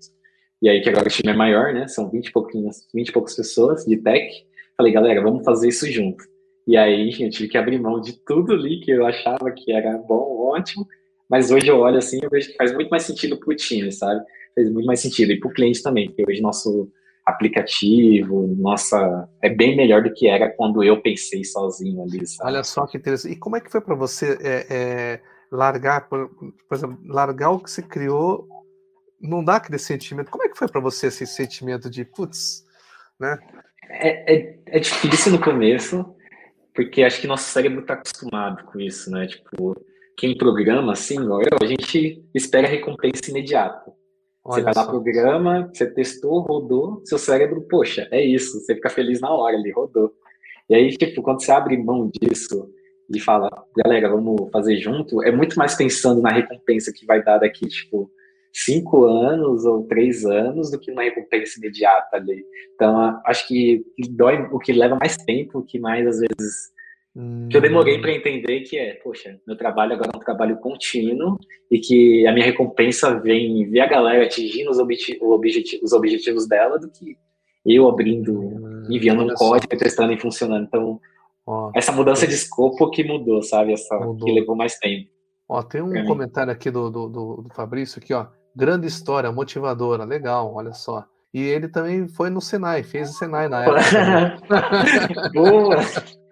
[0.61, 1.87] E aí que agora o time é maior, né?
[1.87, 4.45] São 20 e, pouquinhas, 20 e poucas pessoas de tech.
[4.75, 6.23] Falei, galera, vamos fazer isso junto.
[6.67, 9.97] E aí eu tive que abrir mão de tudo ali que eu achava que era
[9.97, 10.87] bom, ótimo,
[11.29, 13.91] mas hoje eu olho assim, eu vejo que faz muito mais sentido para o time,
[13.91, 14.23] sabe?
[14.53, 15.31] Faz muito mais sentido.
[15.31, 16.91] E para o cliente também, porque hoje nosso
[17.25, 22.25] aplicativo, nossa, é bem melhor do que era quando eu pensei sozinho ali.
[22.27, 22.51] Sabe?
[22.51, 23.33] Olha só que interessante.
[23.33, 27.59] E como é que foi para você é, é, largar, por, por, exemplo, largar o
[27.59, 28.47] que você criou?
[29.19, 30.29] Não dá aquele sentimento.
[30.29, 32.63] Como é que foi para você esse sentimento de, putz,
[33.19, 33.39] né?
[33.89, 36.15] É, é, é difícil no começo,
[36.75, 39.25] porque acho que nosso cérebro está acostumado com isso, né?
[39.25, 39.75] Tipo,
[40.15, 43.91] quem programa assim, igual eu, a gente espera recompensa imediata.
[44.45, 48.89] Olha você vai lá, programa, você testou, rodou, seu cérebro, poxa, é isso, você fica
[48.89, 50.13] feliz na hora, ele rodou.
[50.69, 52.69] E aí, tipo, quando você abre mão disso
[53.11, 57.39] e fala, galera, vamos fazer junto, é muito mais pensando na recompensa que vai dar
[57.39, 58.11] daqui, tipo,
[58.53, 62.45] cinco anos ou três anos do que uma recompensa imediata ali.
[62.75, 66.71] Então, acho que dói, o que leva mais tempo, o que mais, às vezes,
[67.15, 67.47] Hum.
[67.49, 71.37] Que eu demorei para entender que é, poxa, meu trabalho agora é um trabalho contínuo
[71.71, 76.77] e que a minha recompensa vem ver a galera atingindo os, objet os objetivos dela
[76.77, 77.17] do que
[77.65, 80.65] eu abrindo, hum, enviando um código, e testando e funcionando.
[80.65, 80.99] Então,
[81.47, 83.71] ó, essa mudança de escopo que mudou, sabe?
[83.71, 84.25] Essa mudou.
[84.25, 85.09] que levou mais tempo.
[85.47, 88.27] Ó, tem um comentário aqui do, do, do, do Fabrício aqui, ó.
[88.55, 91.05] Grande história, motivadora, legal, olha só.
[91.33, 94.37] E ele também foi no Senai, fez o Senai na época.
[95.33, 95.75] Boa!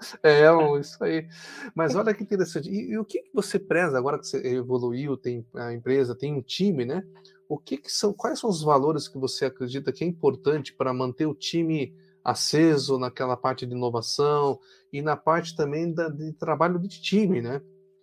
[0.24, 0.44] É,
[0.80, 1.28] isso aí.
[1.76, 2.70] Mas olha que interessante.
[2.70, 6.34] E, e, o que, que você preza agora que você evoluiu, tem a empresa, tem
[6.34, 7.04] um time, né?
[7.48, 10.94] O que, que são, quais são os valores que você acredita que é importante para
[10.94, 14.60] manter o time aceso naquela parte de inovação
[14.92, 17.62] e na parte também da, de trabalho de time, né?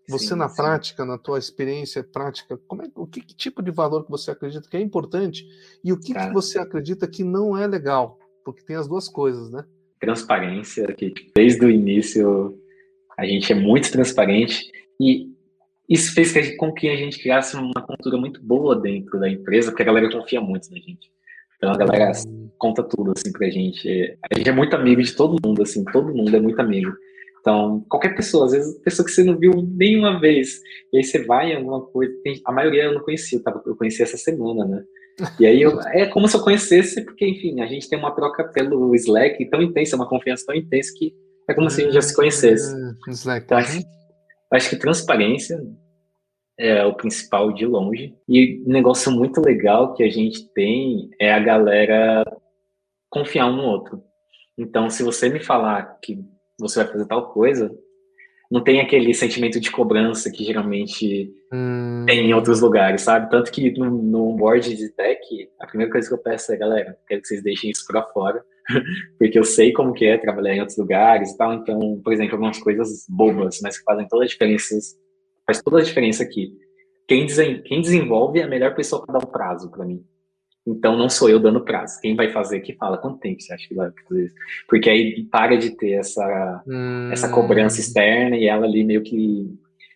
[0.09, 0.57] Você sim, na sim.
[0.57, 4.31] prática, na tua experiência prática, como é, o que, que, tipo de valor que você
[4.31, 5.47] acredita que é importante
[5.85, 8.19] e o que, que você acredita que não é legal?
[8.45, 9.65] Porque tem as duas coisas, né?
[10.01, 12.59] Transparência, que desde o início
[13.19, 15.29] a gente é muito transparente e
[15.89, 19.83] isso fez com que a gente criasse uma cultura muito boa dentro da empresa, porque
[19.83, 21.11] a galera confia muito na gente.
[21.57, 22.13] Então a galera
[22.57, 24.17] conta tudo assim pra gente.
[24.33, 26.91] A gente é muito amigo de todo mundo, assim, todo mundo é muito amigo.
[27.41, 30.61] Então, qualquer pessoa, às vezes, pessoa que você não viu nenhuma vez,
[30.93, 33.61] e aí você vai em alguma coisa, tem, a maioria eu não conhecia, tá?
[33.67, 34.85] eu conheci essa semana, né?
[35.39, 38.45] E aí eu, é como se eu conhecesse, porque, enfim, a gente tem uma troca
[38.45, 41.15] pelo Slack tão intensa, uma confiança tão intensa que
[41.49, 42.75] é como se a gente já se conhecesse.
[42.75, 43.45] Ah, Slack.
[43.45, 43.81] Então, acho,
[44.53, 45.61] acho que transparência
[46.59, 48.15] é o principal de longe.
[48.29, 52.25] E um negócio muito legal que a gente tem é a galera
[53.09, 54.03] confiar um no outro.
[54.57, 56.23] Então, se você me falar que
[56.59, 57.75] você vai fazer tal coisa,
[58.51, 62.05] não tem aquele sentimento de cobrança que geralmente hum.
[62.07, 63.31] tem em outros lugares, sabe?
[63.31, 65.21] Tanto que no, no onboard de tech,
[65.61, 68.45] a primeira coisa que eu peço é, galera, quero que vocês deixem isso para fora,
[69.19, 72.35] porque eu sei como que é trabalhar em outros lugares e tal, então, por exemplo,
[72.35, 74.77] algumas coisas bobas, mas que fazem toda a diferença,
[75.47, 76.53] faz toda a diferença aqui.
[77.07, 77.27] Quem,
[77.65, 80.05] quem desenvolve é a melhor pessoa para dar um prazo para mim.
[80.71, 82.01] Então não sou eu dando prazo.
[82.01, 84.35] Quem vai fazer que fala quanto tempo você acha que vai fazer isso?
[84.69, 87.11] Porque aí para de ter essa, hum.
[87.13, 89.47] essa cobrança externa e ela ali meio que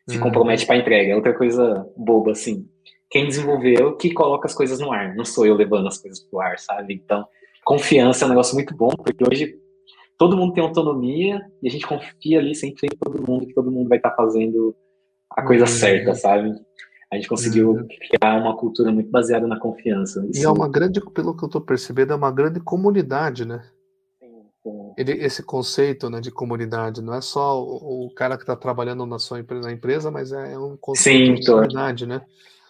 [0.08, 0.20] se hum.
[0.20, 1.12] compromete para entrega.
[1.12, 2.68] É outra coisa boba, assim.
[3.10, 5.14] Quem desenvolveu que coloca as coisas no ar.
[5.14, 6.94] Não sou eu levando as coisas pro ar, sabe?
[6.94, 7.24] Então,
[7.64, 9.54] confiança é um negócio muito bom, porque hoje
[10.18, 13.70] todo mundo tem autonomia e a gente confia ali sempre em todo mundo, que todo
[13.70, 14.74] mundo vai estar tá fazendo
[15.30, 15.68] a coisa hum.
[15.68, 16.52] certa, sabe?
[17.14, 17.86] A gente conseguiu uhum.
[17.86, 20.26] criar uma cultura muito baseada na confiança.
[20.28, 20.40] Isso...
[20.40, 23.64] E é uma grande, pelo que eu estou percebendo, é uma grande comunidade, né?
[24.96, 29.06] Ele, esse conceito né, de comunidade não é só o, o cara que está trabalhando
[29.06, 32.22] na sua empresa, na empresa, mas é, é um conceito Sim, de comunidade, né?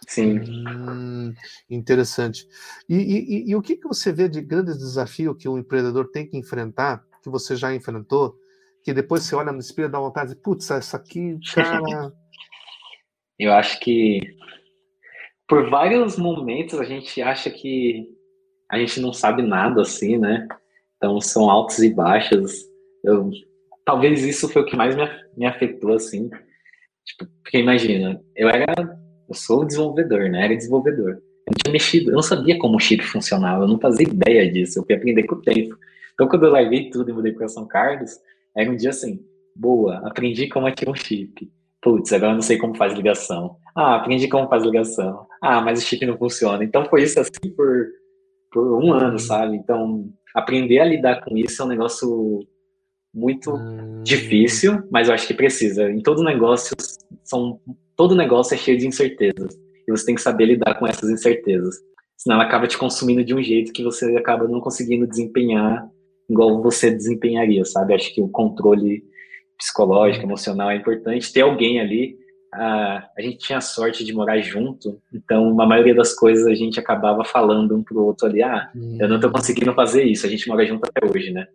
[0.07, 0.41] Sim.
[0.41, 1.33] Hum,
[1.71, 2.47] interessante.
[2.87, 6.27] E, e, e, o que, que você vê de grande desafio que um empreendedor tem
[6.27, 8.37] que enfrentar, que você já enfrentou,
[8.83, 12.13] que depois você olha no espelho e dá vontade de, putz, essa aqui, cara.
[13.39, 14.21] Eu acho que
[15.49, 18.09] por vários momentos a gente acha que
[18.71, 20.49] a gente não sabe nada assim, né?
[20.97, 22.65] Então são altos e baixos.
[23.03, 23.31] Eu,
[23.85, 25.03] talvez isso foi o que mais me,
[25.37, 26.31] me afetou, assim.
[27.05, 28.99] Tipo, porque imagina, eu era.
[29.29, 30.45] Eu sou desenvolvedor, né?
[30.45, 31.11] Era desenvolvedor.
[31.11, 34.51] Eu não tinha mexido, eu não sabia como o chip funcionava, eu não fazia ideia
[34.51, 35.77] disso, eu fui aprender com o tempo.
[36.15, 38.19] Então, quando eu larguei tudo e mudei para São Carlos,
[38.57, 39.21] era um dia assim,
[39.55, 41.51] boa, aprendi como ativar um chip.
[41.85, 43.57] Putz, agora eu não sei como faz ligação.
[43.77, 45.27] Ah, aprendi como faz ligação.
[45.43, 46.65] Ah, mas o chip não funciona.
[46.65, 47.89] Então foi isso assim por,
[48.51, 49.55] por um ano, sabe?
[49.55, 52.41] Então, aprender a lidar com isso é um negócio
[53.13, 54.03] muito hum.
[54.03, 55.91] difícil, mas eu acho que precisa.
[55.91, 56.75] Em todo negócio,
[57.23, 57.61] são,
[57.95, 59.55] todo negócio é cheio de incertezas.
[59.87, 61.77] E você tem que saber lidar com essas incertezas.
[62.17, 65.87] Senão ela acaba te consumindo de um jeito que você acaba não conseguindo desempenhar
[66.31, 67.93] igual você desempenharia, sabe?
[67.93, 69.05] Acho que o controle
[69.59, 71.33] psicológico, emocional é importante.
[71.33, 72.17] Ter alguém ali,
[72.53, 76.55] a, a gente tinha a sorte de morar junto, então a maioria das coisas a
[76.55, 80.29] gente acabava falando um pro outro ali, ah, eu não tô conseguindo fazer isso, a
[80.29, 81.47] gente mora junto até hoje, né?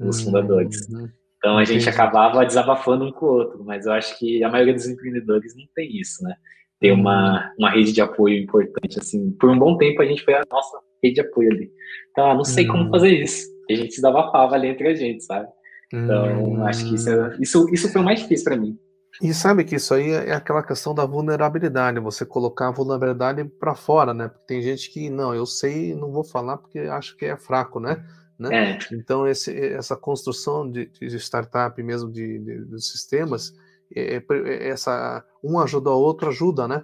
[0.00, 0.24] Os uhum.
[0.26, 0.88] fundadores.
[1.36, 4.74] Então a gente acabava desabafando um com o outro, mas eu acho que a maioria
[4.74, 6.34] dos empreendedores não tem isso, né?
[6.80, 7.54] Tem uma, uhum.
[7.60, 9.30] uma rede de apoio importante, assim.
[9.32, 11.70] Por um bom tempo a gente foi a nossa rede de apoio ali.
[12.10, 12.90] Então, ah, não sei como uhum.
[12.90, 13.46] fazer isso.
[13.70, 15.48] A gente se dava fava ali entre a gente, sabe?
[15.92, 16.66] Então, hum.
[16.66, 18.78] acho que isso, é, isso, isso foi o mais difícil para mim.
[19.20, 23.74] E sabe que isso aí é aquela questão da vulnerabilidade, você colocar a vulnerabilidade para
[23.74, 24.28] fora, né?
[24.28, 27.78] Porque tem gente que, não, eu sei, não vou falar porque acho que é fraco,
[27.78, 28.02] né?
[28.38, 28.72] né?
[28.72, 28.78] É.
[28.92, 33.52] Então, esse, essa construção de, de startup mesmo, de, de, de sistemas,
[33.94, 36.82] é, é, essa, um ajuda o outro, ajuda, né?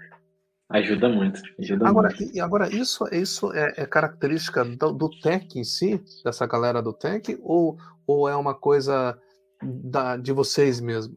[0.70, 1.40] Ajuda muito.
[1.58, 2.40] Ajuda agora, muito.
[2.42, 7.38] agora, isso, isso é, é característica do, do, tech em si, dessa galera do tech,
[7.42, 7.78] ou,
[8.08, 9.16] ou é uma coisa
[9.62, 11.16] da, de vocês mesmo?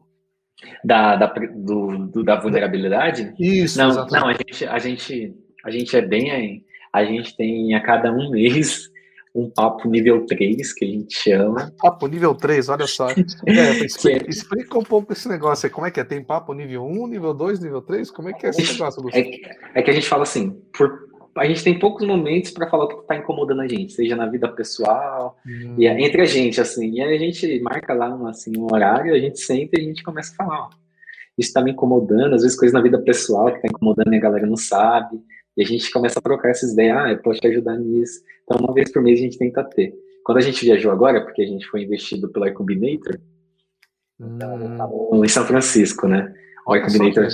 [0.84, 3.34] Da, da, do, do da vulnerabilidade?
[3.40, 4.20] Isso, não, exatamente.
[4.20, 5.34] não a, gente, a, gente,
[5.64, 6.64] a gente é bem.
[6.92, 8.92] A gente tem a cada um mês
[9.34, 11.72] um papo nível 3, que a gente chama.
[11.80, 13.08] Papo nível 3, olha só.
[13.46, 15.72] É, explica, explica, um pouco esse negócio aí.
[15.72, 16.04] Como é que é?
[16.04, 18.10] Tem papo nível 1, nível 2, nível 3?
[18.10, 21.46] Como é que é esse negócio, É, é que a gente fala assim, por, a
[21.46, 24.48] gente tem poucos momentos para falar o que está incomodando a gente, seja na vida
[24.48, 25.76] pessoal, hum.
[25.78, 26.90] e entre a gente, assim.
[26.90, 29.84] E aí a gente marca lá um, assim, um horário, a gente senta e a
[29.84, 30.70] gente começa a falar, ó,
[31.38, 34.20] isso está me incomodando, às vezes coisas na vida pessoal que está incomodando e a
[34.20, 35.18] galera não sabe.
[35.56, 38.20] E a gente começa a trocar essas ideias, ah, eu posso te ajudar nisso.
[38.44, 39.94] Então, uma vez por mês a gente tenta ter.
[40.24, 43.18] Quando a gente viajou agora, porque a gente foi investido pelo iCombinator,
[44.20, 45.24] hum.
[45.24, 46.32] em São Francisco, né?
[46.66, 47.28] O iCombinator,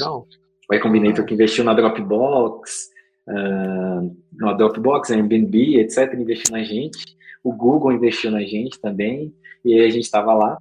[0.71, 2.89] o iCombinator que investiu na Dropbox,
[3.29, 7.17] uh, na Dropbox, Airbnb, etc., investiu na gente.
[7.45, 9.33] O Google investiu na gente também,
[9.65, 10.59] e aí a gente estava lá.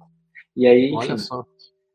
[0.56, 1.14] E aí, enfim,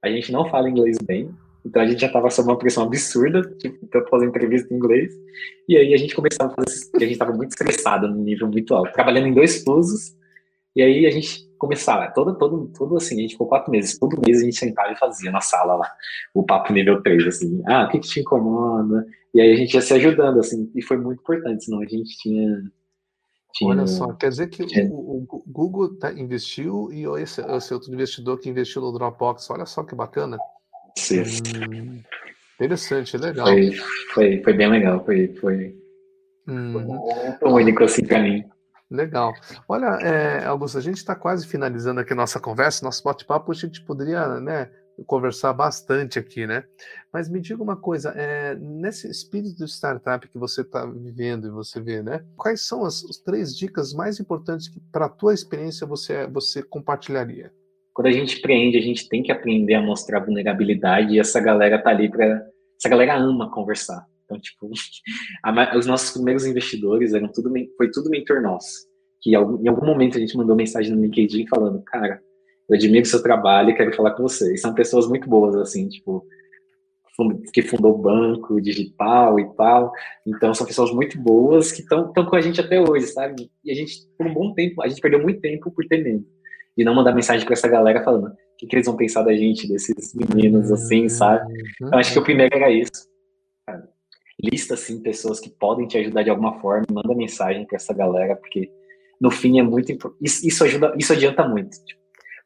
[0.02, 1.30] a gente não fala inglês bem,
[1.66, 5.14] então a gente já estava sob uma pressão absurda, tipo, tanto fazer entrevista em inglês.
[5.68, 8.74] E aí a gente começava a fazer, a gente estava muito estressado no nível muito
[8.74, 10.16] alto, trabalhando em dois fusos.
[10.76, 14.20] E aí a gente começava, todo, todo, todo assim, a gente ficou quatro meses, todo
[14.26, 15.90] mês a gente sentava e fazia na sala lá,
[16.34, 19.08] o papo nível 3, assim, ah, o que, que te incomoda?
[19.34, 22.18] E aí a gente ia se ajudando, assim, e foi muito importante, senão a gente
[22.18, 22.64] tinha.
[23.54, 24.90] tinha Olha só, quer dizer que tinha...
[24.92, 29.66] o, o, Google tá, investiu e esse, esse outro investidor que investiu no Dropbox, olha
[29.66, 30.38] só que bacana.
[31.12, 32.02] Hum,
[32.56, 33.48] interessante, legal.
[33.48, 33.72] Foi,
[34.14, 35.78] foi, foi, bem legal, foi, foi,
[36.46, 36.74] hum.
[37.40, 38.44] foi único assim para mim.
[38.94, 39.34] Legal.
[39.68, 43.84] Olha, é, Augusto, a gente está quase finalizando aqui nossa conversa, nosso bate-papo, a gente
[43.84, 44.70] poderia né,
[45.08, 46.64] conversar bastante aqui, né?
[47.12, 51.52] Mas me diga uma coisa, é, nesse espírito de startup que você está vivendo e
[51.52, 52.24] você vê, né?
[52.38, 56.62] Quais são as, as três dicas mais importantes que, para a tua experiência, você, você
[56.62, 57.52] compartilharia?
[57.94, 61.82] quando a gente empreende, a gente tem que aprender a mostrar vulnerabilidade e essa galera
[61.82, 62.44] tá ali para
[62.80, 64.06] essa galera ama conversar.
[64.24, 64.70] Então, tipo,
[65.44, 68.88] a, os nossos primeiros investidores eram tudo foi tudo mentor nosso.
[69.22, 72.22] Que em algum, em algum momento a gente mandou mensagem no LinkedIn falando, cara,
[72.70, 74.62] eu admiro seu trabalho e quero falar com vocês.
[74.62, 76.26] São pessoas muito boas, assim, tipo,
[77.54, 79.92] que fundou o banco digital e tal.
[80.26, 83.50] Então, são pessoas muito boas que estão com a gente até hoje, sabe?
[83.64, 86.26] E a gente, por um bom tempo, a gente perdeu muito tempo por ter medo
[86.76, 89.36] de não mandar mensagem para essa galera falando o que, que, eles vão pensar da
[89.36, 91.54] gente, desses meninos, assim, sabe?
[91.82, 93.08] Então, acho que o primeiro era isso.
[94.42, 98.36] Lista assim pessoas que podem te ajudar de alguma forma, manda mensagem para essa galera,
[98.36, 98.72] porque
[99.20, 101.72] no fim é muito isso, isso ajuda, isso adianta muito.
[101.86, 102.02] Tipo,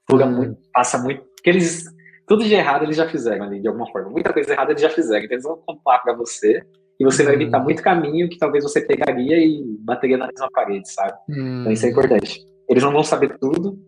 [0.09, 0.35] fuga hum.
[0.35, 1.85] muito, passa muito, porque eles
[2.27, 4.09] tudo de errado eles já fizeram ali de alguma forma.
[4.09, 6.61] Muita coisa errada eles já fizeram, então eles vão contar para você
[6.99, 10.91] e você vai evitar muito caminho que talvez você pegaria e bateria na mesma parede,
[10.91, 11.13] sabe?
[11.29, 11.61] Hum.
[11.61, 12.45] Então isso é importante.
[12.69, 13.79] Eles não vão saber tudo,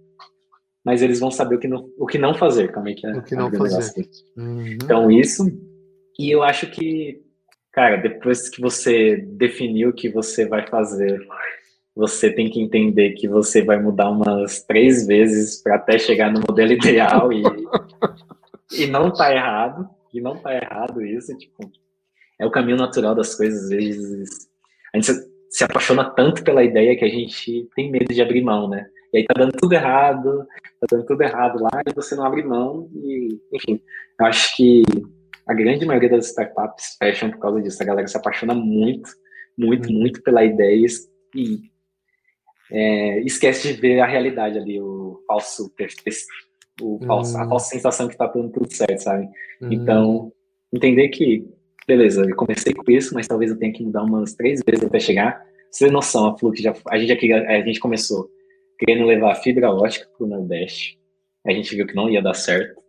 [0.85, 3.11] mas eles vão saber o que não, o que não fazer, como é que é.
[3.11, 4.09] O que não fazer.
[4.37, 4.65] Uhum.
[4.81, 5.45] Então isso,
[6.17, 7.21] e eu acho que,
[7.79, 11.25] cara, depois que você definiu o que você vai fazer,
[11.95, 16.41] você tem que entender que você vai mudar umas três vezes para até chegar no
[16.41, 17.41] modelo ideal e,
[18.73, 21.71] e não tá errado, e não tá errado isso, tipo,
[22.37, 24.49] é o caminho natural das coisas, às vezes
[24.93, 25.13] a gente
[25.49, 28.87] se, apaixona tanto pela ideia que a gente tem medo de abrir mão, né?
[29.13, 30.45] E aí tá dando tudo errado,
[30.81, 33.81] tá dando tudo errado lá e você não abre mão e, enfim,
[34.19, 34.83] eu acho que
[35.49, 37.81] a grande maioria das startups fecham por causa disso.
[37.81, 39.09] A galera se apaixona muito,
[39.57, 39.95] muito, uhum.
[39.95, 40.85] muito pela ideia
[41.35, 41.59] e
[42.71, 45.73] é, esquece de ver a realidade ali, o falso,
[46.79, 47.49] o falso a uhum.
[47.49, 49.27] falsa sensação que tá dando tudo certo, sabe?
[49.59, 49.73] Uhum.
[49.73, 50.31] Então,
[50.71, 51.43] entender que,
[51.87, 54.99] beleza, eu comecei com isso, mas talvez eu tenha que mudar umas três vezes até
[54.99, 55.43] chegar.
[55.71, 58.29] Você tem noção, a Flux já, a gente, aqui, a gente começou
[58.77, 60.99] querendo levar fibra ótica para o Nordeste.
[61.43, 62.79] A gente viu que não ia dar certo.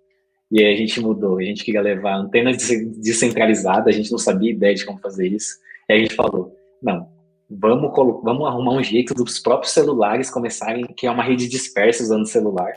[0.51, 1.39] E aí a gente mudou.
[1.39, 2.57] A gente queria levar antenas
[2.97, 5.57] descentralizadas, a gente não sabia ideia de como fazer isso.
[5.89, 7.09] E aí a gente falou: não,
[7.49, 7.93] vamos,
[8.23, 12.73] vamos arrumar um jeito dos próprios celulares começarem, que é uma rede dispersa usando celular.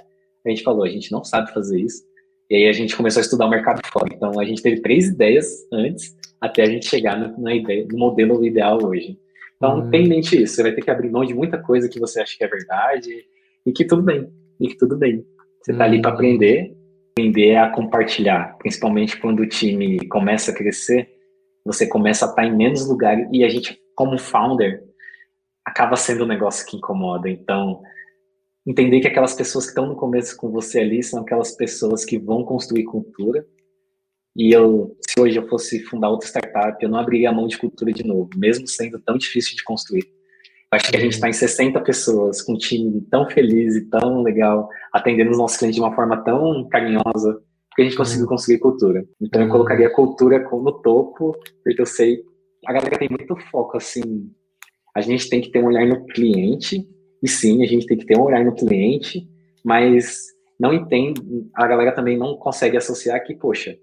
[0.46, 2.04] A gente falou: a gente não sabe fazer isso.
[2.50, 4.14] E aí a gente começou a estudar o mercado fora.
[4.14, 7.98] Então a gente teve três ideias antes, até a gente chegar no, na ideia, no
[7.98, 9.18] modelo ideal hoje.
[9.64, 9.90] Então, hum.
[9.90, 10.56] tem em mente isso.
[10.56, 13.10] Você vai ter que abrir mão de muita coisa que você acha que é verdade
[13.66, 14.30] e que tudo bem.
[14.60, 15.26] E que tudo bem.
[15.62, 15.88] Você está hum.
[15.88, 16.76] ali para aprender.
[17.14, 18.58] Aprender a compartilhar.
[18.58, 21.10] Principalmente quando o time começa a crescer,
[21.66, 23.28] você começa a estar em menos lugares.
[23.32, 24.84] E a gente, como founder,
[25.64, 27.30] acaba sendo um negócio que incomoda.
[27.30, 27.82] Então,
[28.66, 32.18] entender que aquelas pessoas que estão no começo com você ali são aquelas pessoas que
[32.18, 33.46] vão construir cultura
[34.36, 37.58] e eu, se hoje eu fosse fundar outra startup, eu não abriria a mão de
[37.58, 40.12] cultura de novo, mesmo sendo tão difícil de construir.
[40.74, 44.24] Acho que a gente está em 60 pessoas, com um time tão feliz e tão
[44.24, 48.58] legal, atendendo os nossos clientes de uma forma tão carinhosa, porque a gente conseguiu construir
[48.58, 49.06] cultura.
[49.22, 52.24] Então eu colocaria a cultura no topo, porque eu sei,
[52.66, 54.32] a galera tem muito foco, assim,
[54.96, 56.88] a gente tem que ter um olhar no cliente,
[57.22, 59.28] e sim, a gente tem que ter um olhar no cliente,
[59.64, 60.24] mas
[60.60, 61.22] não entende,
[61.54, 63.78] a galera também não consegue associar que, poxa,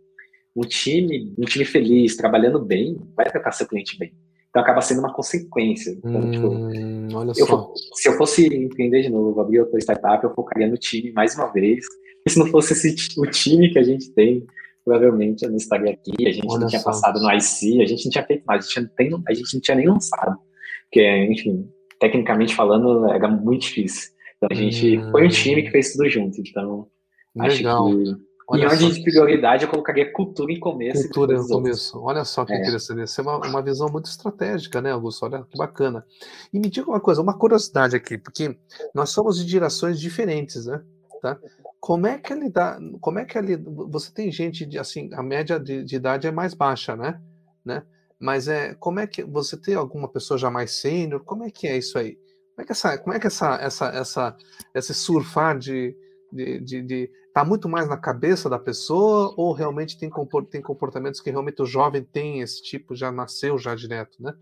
[0.56, 4.12] um time, um time feliz, trabalhando bem, vai tratar seu cliente bem.
[4.50, 5.96] Então acaba sendo uma consequência.
[5.98, 7.72] Então, tipo, hum, tipo, olha eu só.
[7.94, 11.52] se eu fosse empreender de novo, abrir outra startup, eu focaria no time mais uma
[11.52, 11.84] vez.
[12.26, 14.44] E se não fosse esse, o time que a gente tem,
[14.84, 16.90] provavelmente eu não estaria aqui, a gente olha não tinha só.
[16.90, 19.54] passado no IC, a gente não tinha feito nada, a gente não, tem, a gente
[19.54, 20.36] não tinha nem lançado.
[20.84, 21.68] Porque, enfim,
[22.00, 24.10] tecnicamente falando, era muito difícil.
[24.36, 25.10] Então a gente hum.
[25.12, 26.40] foi um time que fez tudo junto.
[26.40, 26.88] Então,
[27.36, 27.86] Legal.
[27.86, 31.04] acho que Olha em ordem de prioridade, eu colocaria cultura em começo.
[31.04, 32.00] Cultura no começo.
[32.02, 32.60] Olha só que é.
[32.60, 33.04] interessante.
[33.04, 35.24] Isso é uma, uma visão muito estratégica, né, Augusto?
[35.24, 36.04] Olha que bacana.
[36.52, 38.58] E me diga uma coisa, uma curiosidade aqui, porque
[38.92, 40.82] nós somos de gerações diferentes, né?
[41.22, 41.38] Tá?
[41.78, 42.76] Como é que ele dá?
[43.00, 43.56] Como é que ele?
[43.56, 47.20] Você tem gente de assim, a média de, de idade é mais baixa, né?
[47.64, 47.84] né?
[48.18, 51.22] Mas é como é que você tem alguma pessoa já mais sênior?
[51.24, 52.18] Como é que é isso aí?
[52.54, 54.36] Como é que essa, como é que essa, essa, essa,
[54.74, 55.96] esse surfar de,
[56.32, 60.10] de, de, de tá muito mais na cabeça da pessoa ou realmente tem,
[60.50, 64.34] tem comportamentos que realmente o jovem tem esse tipo, já nasceu já direto, né?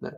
[0.00, 0.16] né?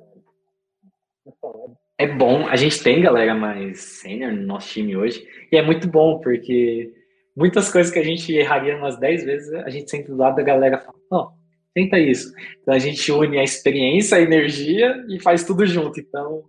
[1.98, 5.88] É bom, a gente tem galera mais sênior no nosso time hoje, e é muito
[5.88, 6.92] bom, porque
[7.36, 10.42] muitas coisas que a gente erraria umas 10 vezes, a gente senta do lado da
[10.42, 11.32] galera e fala, ó, oh,
[11.74, 12.32] tenta isso.
[12.60, 16.00] Então a gente une a experiência, a energia e faz tudo junto.
[16.00, 16.44] Então,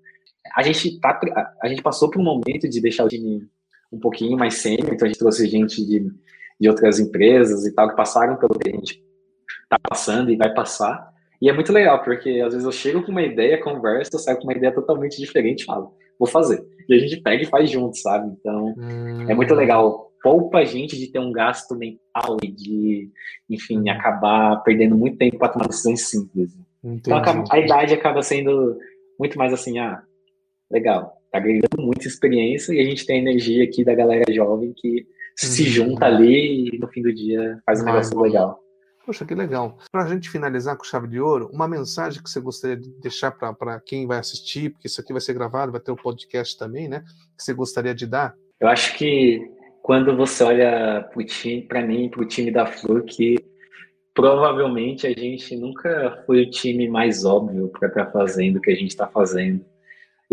[0.56, 1.20] a gente, tá,
[1.62, 3.48] a gente passou por um momento de deixar o time
[3.94, 6.12] um pouquinho mais sênior, então a gente trouxe gente de,
[6.60, 9.04] de outras empresas e tal, que passaram pelo que a gente
[9.64, 11.12] está passando e vai passar.
[11.40, 14.46] E é muito legal, porque às vezes eu chego com uma ideia, converso, saio com
[14.46, 16.66] uma ideia totalmente diferente e falo, vou fazer.
[16.88, 18.34] E a gente pega e faz junto, sabe?
[18.40, 19.30] Então, hum.
[19.30, 20.10] é muito legal.
[20.22, 23.10] Poupa a gente de ter um gasto mental e de,
[23.50, 23.92] enfim, hum.
[23.92, 26.58] acabar perdendo muito tempo para tomar decisões simples.
[26.84, 27.02] Entendi.
[27.06, 28.78] Então, a idade acaba sendo
[29.20, 30.02] muito mais assim, ah,
[30.72, 34.72] legal, tá ganhando muita experiência e a gente tem a energia aqui da galera jovem
[34.76, 35.06] que uhum.
[35.36, 38.60] se junta ali e no fim do dia faz um negócio legal.
[39.04, 39.78] Poxa, que legal.
[39.92, 43.32] Para a gente finalizar com chave de ouro, uma mensagem que você gostaria de deixar
[43.32, 46.58] para quem vai assistir, porque isso aqui vai ser gravado, vai ter o um podcast
[46.58, 47.04] também, né?
[47.36, 48.34] Que você gostaria de dar?
[48.62, 49.42] Eu acho que
[49.82, 51.10] quando você olha
[51.68, 53.36] para mim, para o time da Flu, que
[54.14, 58.72] provavelmente a gente nunca foi o time mais óbvio para estar tá fazendo o que
[58.72, 59.66] a gente está fazendo.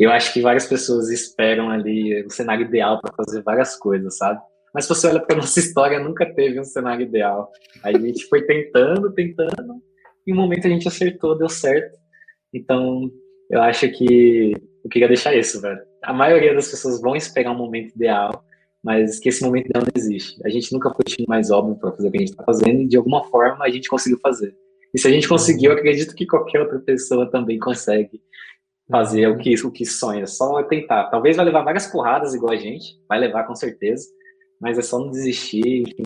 [0.00, 4.40] Eu acho que várias pessoas esperam ali o cenário ideal para fazer várias coisas, sabe?
[4.72, 7.50] Mas se você olha para nossa história, nunca teve um cenário ideal.
[7.82, 9.74] A gente foi tentando, tentando,
[10.26, 11.98] e um momento a gente acertou, deu certo.
[12.50, 13.10] Então,
[13.50, 15.80] eu acho que eu queria deixar isso, velho.
[16.02, 18.42] A maioria das pessoas vão esperar um momento ideal,
[18.82, 20.40] mas que esse momento ideal não existe.
[20.46, 22.44] A gente nunca foi o time mais óbvio para fazer o que a gente está
[22.44, 24.54] fazendo, e de alguma forma a gente conseguiu fazer.
[24.94, 28.18] E se a gente conseguiu, acredito que qualquer outra pessoa também consegue
[28.90, 30.26] fazer o que, o que sonha.
[30.26, 31.04] Só tentar.
[31.04, 34.06] Talvez vai levar várias porradas igual a gente, vai levar com certeza,
[34.60, 36.04] mas é só não desistir, enfim.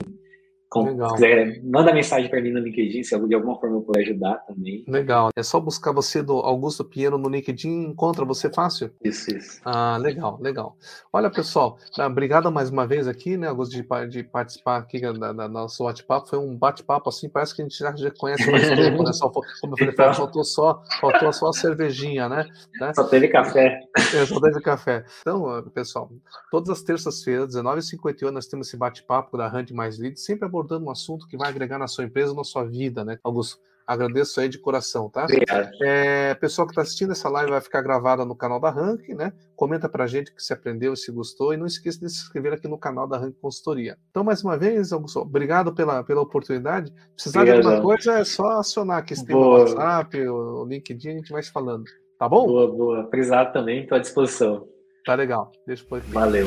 [0.83, 1.11] Legal.
[1.11, 4.35] Se quiser, manda mensagem para mim no LinkedIn, se de alguma forma eu puder ajudar
[4.47, 4.85] também.
[4.89, 5.31] Legal.
[5.37, 8.91] É só buscar você do Augusto Pinheiro no LinkedIn, encontra você fácil?
[9.03, 9.61] Isso, isso.
[9.65, 10.77] Ah, legal, legal.
[11.13, 15.33] Olha, pessoal, ah, obrigado mais uma vez aqui, né, Augusto, de, de participar aqui da,
[15.33, 16.29] da nosso bate-papo.
[16.29, 19.13] Foi um bate-papo assim, parece que a gente já, já conhece mais tempo, né?
[19.13, 19.45] Só, como
[19.75, 20.15] eu falei, então...
[20.15, 22.47] faltou, só, faltou só a cervejinha, né?
[22.81, 22.93] né?
[22.95, 23.81] Só teve café.
[23.97, 25.05] É, só teve café.
[25.21, 26.11] Então, pessoal,
[26.51, 30.87] todas as terças-feiras, 19h58, nós temos esse bate-papo da Hunt Mais Leads, sempre abordando abordando
[30.87, 33.59] um assunto que vai agregar na sua empresa, na sua vida, né, Augusto?
[33.87, 35.25] Agradeço aí de coração, tá?
[35.25, 35.69] Obrigado.
[35.83, 39.31] É, pessoal que está assistindo essa live vai ficar gravada no canal da Rank, né?
[39.55, 42.67] Comenta pra gente que se aprendeu se gostou e não esqueça de se inscrever aqui
[42.67, 43.99] no canal da Rank Consultoria.
[44.11, 46.91] Então, mais uma vez, Augusto, obrigado pela, pela oportunidade.
[47.15, 47.61] Precisar obrigado.
[47.61, 51.53] de alguma coisa é só acionar aqui esse WhatsApp, o LinkedIn, a gente vai se
[51.53, 51.85] falando.
[52.19, 52.47] Tá bom?
[52.47, 53.11] Boa, boa.
[53.11, 54.67] Frisado também, estou à disposição.
[55.05, 55.53] Tá legal.
[55.67, 56.11] Deixa por aqui.
[56.11, 56.47] Valeu.